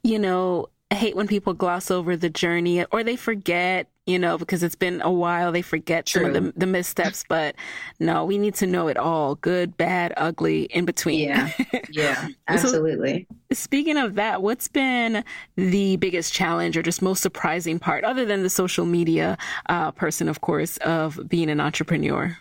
[0.03, 4.63] you know, hate when people gloss over the journey or they forget, you know, because
[4.63, 7.25] it's been a while, they forget some of the, the missteps.
[7.29, 7.55] But
[8.01, 11.29] no, we need to know it all good, bad, ugly, in between.
[11.29, 11.51] Yeah.
[11.89, 13.29] Yeah, absolutely.
[13.53, 15.25] Speaking of that, what's been
[15.57, 19.39] the biggest challenge or just most surprising part, other than the social media
[19.69, 22.37] uh, person, of course, of being an entrepreneur?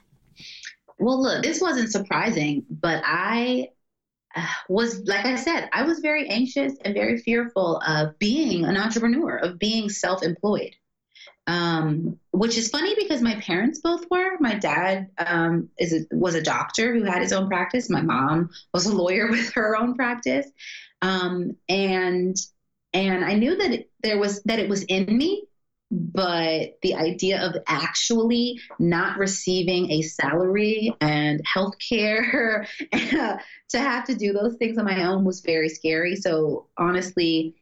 [0.98, 3.70] Well, look, this wasn't surprising, but I
[4.36, 8.78] uh, was, like I said, I was very anxious and very fearful of being an
[8.78, 10.76] entrepreneur, of being self employed.
[11.48, 14.38] Um, which is funny because my parents both were.
[14.40, 17.90] My dad um, is a, was a doctor who had his own practice.
[17.90, 20.48] My mom was a lawyer with her own practice,
[21.02, 22.36] um, and
[22.94, 25.46] and I knew that it, there was that it was in me,
[25.92, 33.40] but the idea of actually not receiving a salary and health care to
[33.80, 36.16] have to do those things on my own was very scary.
[36.16, 37.56] So honestly,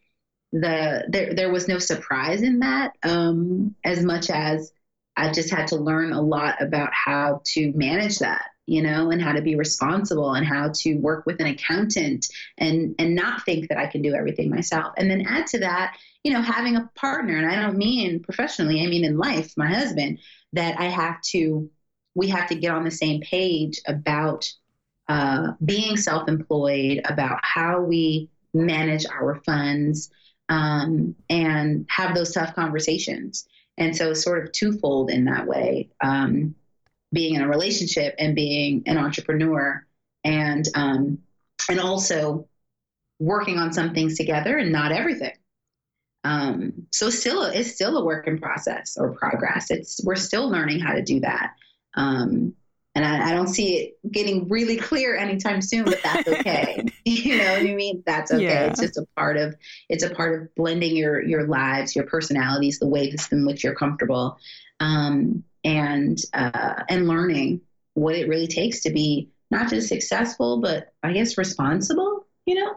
[0.52, 4.72] the there there was no surprise in that um, as much as
[5.16, 9.22] I just had to learn a lot about how to manage that, you know, and
[9.22, 12.28] how to be responsible and how to work with an accountant
[12.58, 14.94] and and not think that I can do everything myself.
[14.98, 18.82] And then add to that, you know, having a partner, and I don't mean professionally,
[18.82, 20.20] I mean in life, my husband,
[20.54, 21.70] that I have to
[22.16, 24.52] we have to get on the same page about
[25.08, 30.10] uh, being self-employed, about how we manage our funds,
[30.50, 33.48] um, and have those tough conversations.
[33.78, 36.56] And so, it's sort of twofold in that way, um,
[37.14, 39.86] being in a relationship and being an entrepreneur,
[40.24, 41.20] and um,
[41.70, 42.48] and also
[43.20, 45.34] working on some things together and not everything.
[46.24, 49.72] Um, so still, it's still a work in process or progress.
[49.72, 51.54] It's we're still learning how to do that.
[51.96, 52.54] Um,
[52.96, 56.84] And I, I, don't see it getting really clear anytime soon, but that's okay.
[57.06, 58.04] you know what I mean?
[58.06, 58.44] That's okay.
[58.44, 58.66] Yeah.
[58.66, 59.56] It's just a part of
[59.90, 63.76] it's a part of blending your your lives, your personalities, the ways in which you're
[63.76, 64.38] comfortable,
[64.80, 67.62] um, and uh, and learning
[67.94, 72.26] what it really takes to be not just successful, but I guess responsible.
[72.46, 72.76] You know,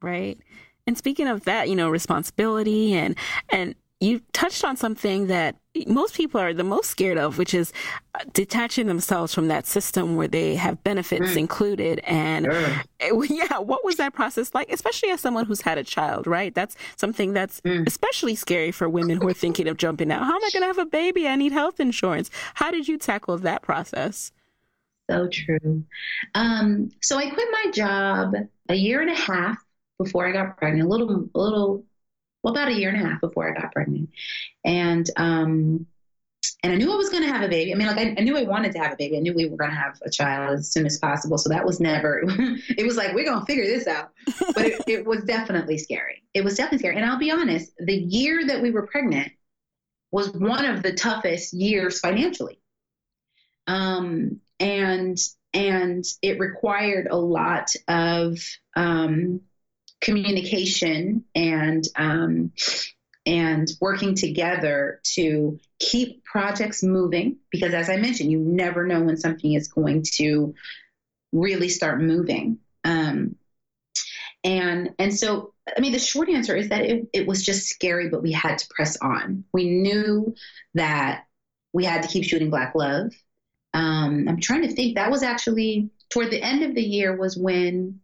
[0.00, 0.38] right.
[0.86, 3.16] And speaking of that, you know, responsibility and
[3.50, 7.72] and you touched on something that most people are the most scared of, which is
[8.14, 11.36] uh, detaching themselves from that system where they have benefits mm.
[11.36, 12.00] included.
[12.00, 12.46] And
[13.28, 14.70] yeah, what was that process like?
[14.70, 16.54] Especially as someone who's had a child, right?
[16.54, 17.86] That's something that's mm.
[17.86, 20.24] especially scary for women who are thinking of jumping out.
[20.24, 21.26] How am I going to have a baby?
[21.26, 22.30] I need health insurance.
[22.54, 24.32] How did you tackle that process?
[25.10, 25.84] So true.
[26.34, 28.34] Um, so I quit my job
[28.68, 29.58] a year and a half
[29.98, 31.84] before I got pregnant, a little, a little
[32.42, 34.10] well, about a year and a half before I got pregnant.
[34.64, 35.86] And, um,
[36.62, 37.72] and I knew I was going to have a baby.
[37.72, 39.16] I mean, like I, I, knew I wanted to have a baby.
[39.16, 41.38] I knew we were going to have a child as soon as possible.
[41.38, 42.22] So that was never.
[42.26, 44.10] it was like we're going to figure this out.
[44.54, 46.22] But it, it, was definitely scary.
[46.34, 46.96] It was definitely scary.
[46.96, 49.32] And I'll be honest, the year that we were pregnant
[50.10, 52.60] was one of the toughest years financially.
[53.66, 55.18] Um, and
[55.54, 58.38] and it required a lot of
[58.76, 59.40] um,
[60.00, 62.52] communication and um,
[63.26, 67.36] and working together to keep projects moving.
[67.50, 70.54] Because as i mentioned you never know when something is going to
[71.32, 72.58] really start moving.
[72.84, 73.36] Um,
[74.44, 78.08] and and so i mean the short answer is that it, it was just scary
[78.08, 79.44] but we had to press on.
[79.52, 80.34] We knew
[80.74, 81.24] that
[81.72, 83.12] we had to keep shooting Black Love.
[83.74, 87.36] Um, i'm trying to think that was actually toward the end of the year was
[87.36, 88.00] when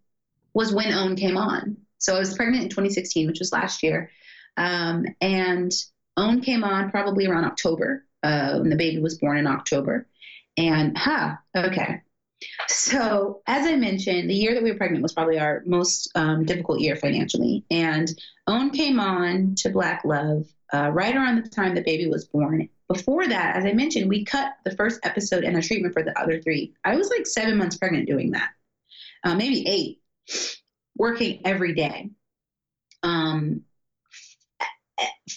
[0.52, 4.10] was when OWN came on so I was pregnant in 2016, which was last year.
[4.58, 5.72] Um, and
[6.18, 10.06] OWN came on probably around October uh, when the baby was born in October.
[10.58, 12.02] And, huh, okay.
[12.68, 16.44] So, as I mentioned, the year that we were pregnant was probably our most um,
[16.44, 17.64] difficult year financially.
[17.70, 18.12] And
[18.46, 20.44] OWN came on to Black Love
[20.74, 22.68] uh, right around the time the baby was born.
[22.86, 26.18] Before that, as I mentioned, we cut the first episode and the treatment for the
[26.20, 26.74] other three.
[26.84, 28.50] I was like seven months pregnant doing that,
[29.24, 30.00] uh, maybe eight
[30.96, 32.10] working every day
[33.02, 33.62] um,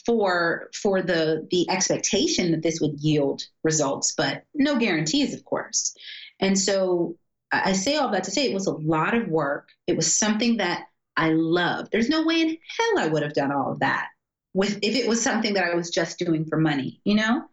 [0.05, 5.95] for for the the expectation that this would yield results, but no guarantees, of course.
[6.39, 7.18] And so
[7.51, 9.70] I say all that to say it was a lot of work.
[9.88, 10.84] It was something that
[11.16, 11.91] I loved.
[11.91, 14.08] There's no way in hell I would have done all of that
[14.53, 17.43] with if it was something that I was just doing for money, you know.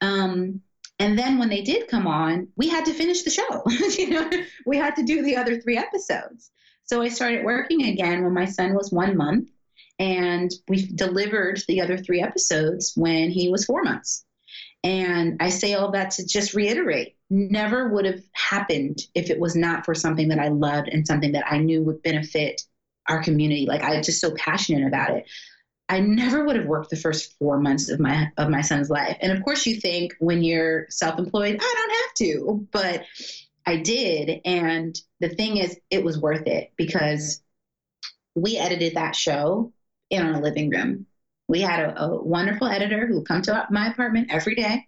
[0.00, 0.60] Um,
[0.98, 3.62] and then when they did come on, we had to finish the show.
[3.98, 4.30] you know,
[4.66, 6.50] we had to do the other three episodes.
[6.90, 9.48] So I started working again when my son was one month,
[10.00, 14.24] and we delivered the other three episodes when he was four months.
[14.82, 19.54] And I say all that to just reiterate never would have happened if it was
[19.54, 22.60] not for something that I loved and something that I knew would benefit
[23.08, 23.66] our community.
[23.66, 25.30] Like I was just so passionate about it.
[25.88, 29.16] I never would have worked the first four months of my of my son's life.
[29.20, 33.04] And of course you think when you're self-employed, I don't have to, but
[33.70, 34.40] I did.
[34.44, 37.40] And the thing is, it was worth it because
[38.34, 39.72] we edited that show
[40.10, 41.06] in our living room.
[41.46, 44.86] We had a, a wonderful editor who would come to my apartment every day,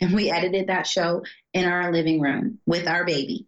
[0.00, 1.22] and we edited that show
[1.52, 3.46] in our living room with our baby.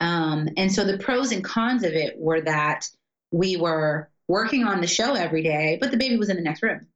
[0.00, 2.88] Um, and so the pros and cons of it were that
[3.30, 6.62] we were working on the show every day, but the baby was in the next
[6.62, 6.86] room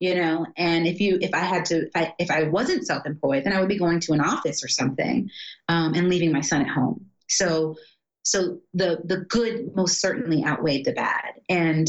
[0.00, 3.44] you know and if you if i had to if i, if I wasn't self-employed
[3.44, 5.30] then i would be going to an office or something
[5.70, 7.06] um, and leaving my son at home.
[7.28, 7.76] So
[8.22, 11.34] so the the good most certainly outweighed the bad.
[11.48, 11.88] And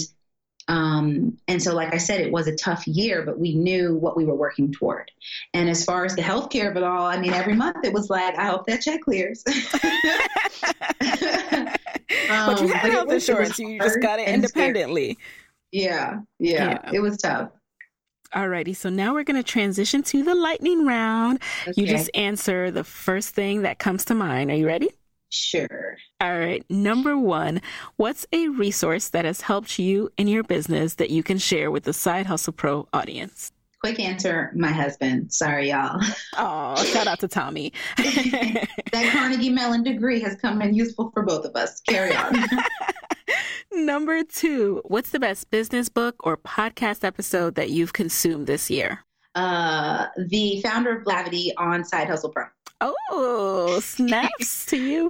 [0.67, 4.15] um, and so like i said it was a tough year but we knew what
[4.15, 5.09] we were working toward.
[5.53, 8.09] And as far as the healthcare of it all i mean every month it was
[8.09, 9.43] like i hope that check clears.
[12.29, 15.17] Um, but you had health insurance you just got it independently.
[15.71, 17.49] Yeah, yeah, yeah, it was tough.
[18.33, 21.39] Alrighty, so now we're going to transition to the lightning round.
[21.67, 21.81] Okay.
[21.81, 24.49] You just answer the first thing that comes to mind.
[24.49, 24.89] Are you ready?
[25.29, 25.97] Sure.
[26.19, 26.63] All right.
[26.69, 27.61] Number one,
[27.97, 31.83] what's a resource that has helped you in your business that you can share with
[31.83, 33.51] the Side Hustle Pro audience?
[33.81, 35.33] Quick answer, my husband.
[35.33, 35.99] Sorry, y'all.
[36.37, 37.73] Oh, shout out to Tommy.
[37.97, 41.81] that Carnegie Mellon degree has come in useful for both of us.
[41.81, 42.35] Carry on.
[43.73, 49.05] Number two, what's the best business book or podcast episode that you've consumed this year?
[49.35, 52.45] Uh, the founder of Blavity on Side Hustle Pro.
[52.81, 55.09] Oh, snaps to you.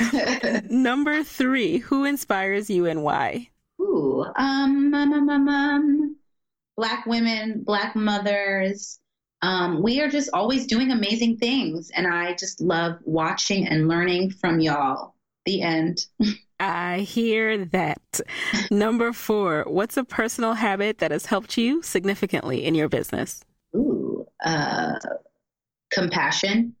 [0.70, 3.48] Number three, who inspires you and why?
[3.80, 6.16] Ooh, um, um, um, um, um,
[6.76, 8.98] black women, black mothers,
[9.42, 11.90] Um, we are just always doing amazing things.
[11.90, 15.14] And I just love watching and learning from y'all.
[15.46, 16.06] The end.
[16.60, 18.20] I hear that.
[18.70, 23.44] Number four, what's a personal habit that has helped you significantly in your business?
[23.74, 24.98] Ooh, uh,
[25.90, 26.74] compassion.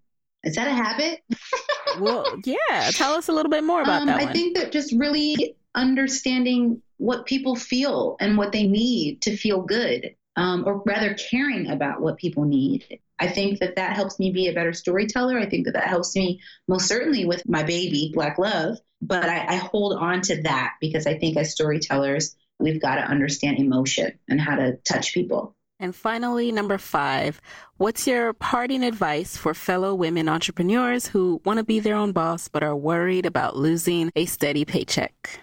[0.44, 1.20] Is that a habit?
[2.00, 2.90] well, yeah.
[2.92, 4.20] Tell us a little bit more about um, that.
[4.20, 9.62] I think that just really understanding what people feel and what they need to feel
[9.62, 13.00] good, um, or rather caring about what people need.
[13.20, 15.38] I think that that helps me be a better storyteller.
[15.38, 18.78] I think that that helps me most certainly with my baby, Black Love.
[19.00, 23.02] But I, I hold on to that because I think as storytellers, we've got to
[23.02, 25.54] understand emotion and how to touch people.
[25.80, 27.40] And finally, number five,
[27.76, 32.48] what's your parting advice for fellow women entrepreneurs who want to be their own boss
[32.48, 35.40] but are worried about losing a steady paycheck?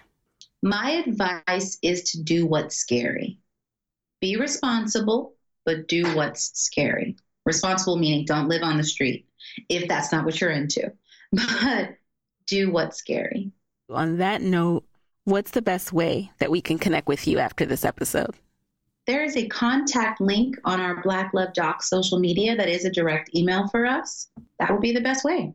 [0.62, 3.38] My advice is to do what's scary.
[4.20, 7.16] Be responsible, but do what's scary.
[7.46, 9.26] Responsible meaning don't live on the street
[9.70, 10.92] if that's not what you're into,
[11.32, 11.96] but
[12.46, 13.50] do what's scary.
[13.90, 14.84] On that note,
[15.24, 18.34] what's the best way that we can connect with you after this episode?
[19.06, 22.90] There is a contact link on our Black Love Doc social media that is a
[22.90, 24.28] direct email for us.
[24.58, 25.54] That would be the best way.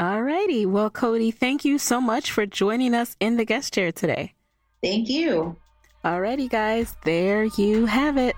[0.00, 0.66] All righty.
[0.66, 4.34] Well, Codie, thank you so much for joining us in the guest chair today.
[4.82, 5.56] Thank you.
[6.04, 8.34] Alrighty, guys, there you have it.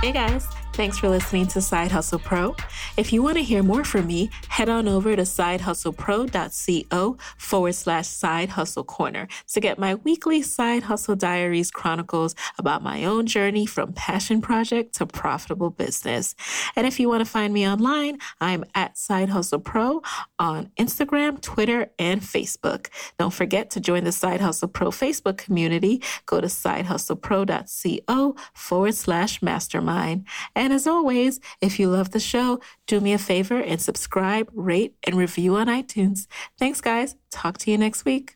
[0.00, 0.46] Hey guys,
[0.76, 2.54] thanks for listening to Side Hustle Pro.
[2.96, 8.08] If you want to hear more from me, head on over to sidehustlepro.co forward slash
[8.08, 13.66] side hustle corner to get my weekly side hustle diaries chronicles about my own journey
[13.66, 16.34] from passion project to profitable business.
[16.74, 20.00] And if you want to find me online, I'm at Side Hustle Pro
[20.38, 22.88] on Instagram, Twitter, and Facebook.
[23.18, 26.02] Don't forget to join the Side Hustle Pro Facebook community.
[26.24, 30.26] Go to sidehustlepro.co forward slash mastermind.
[30.54, 34.96] And as always, if you love the show, do me a favor and subscribe, rate,
[35.04, 36.26] and review on iTunes.
[36.58, 37.16] Thanks, guys.
[37.30, 38.35] Talk to you next week.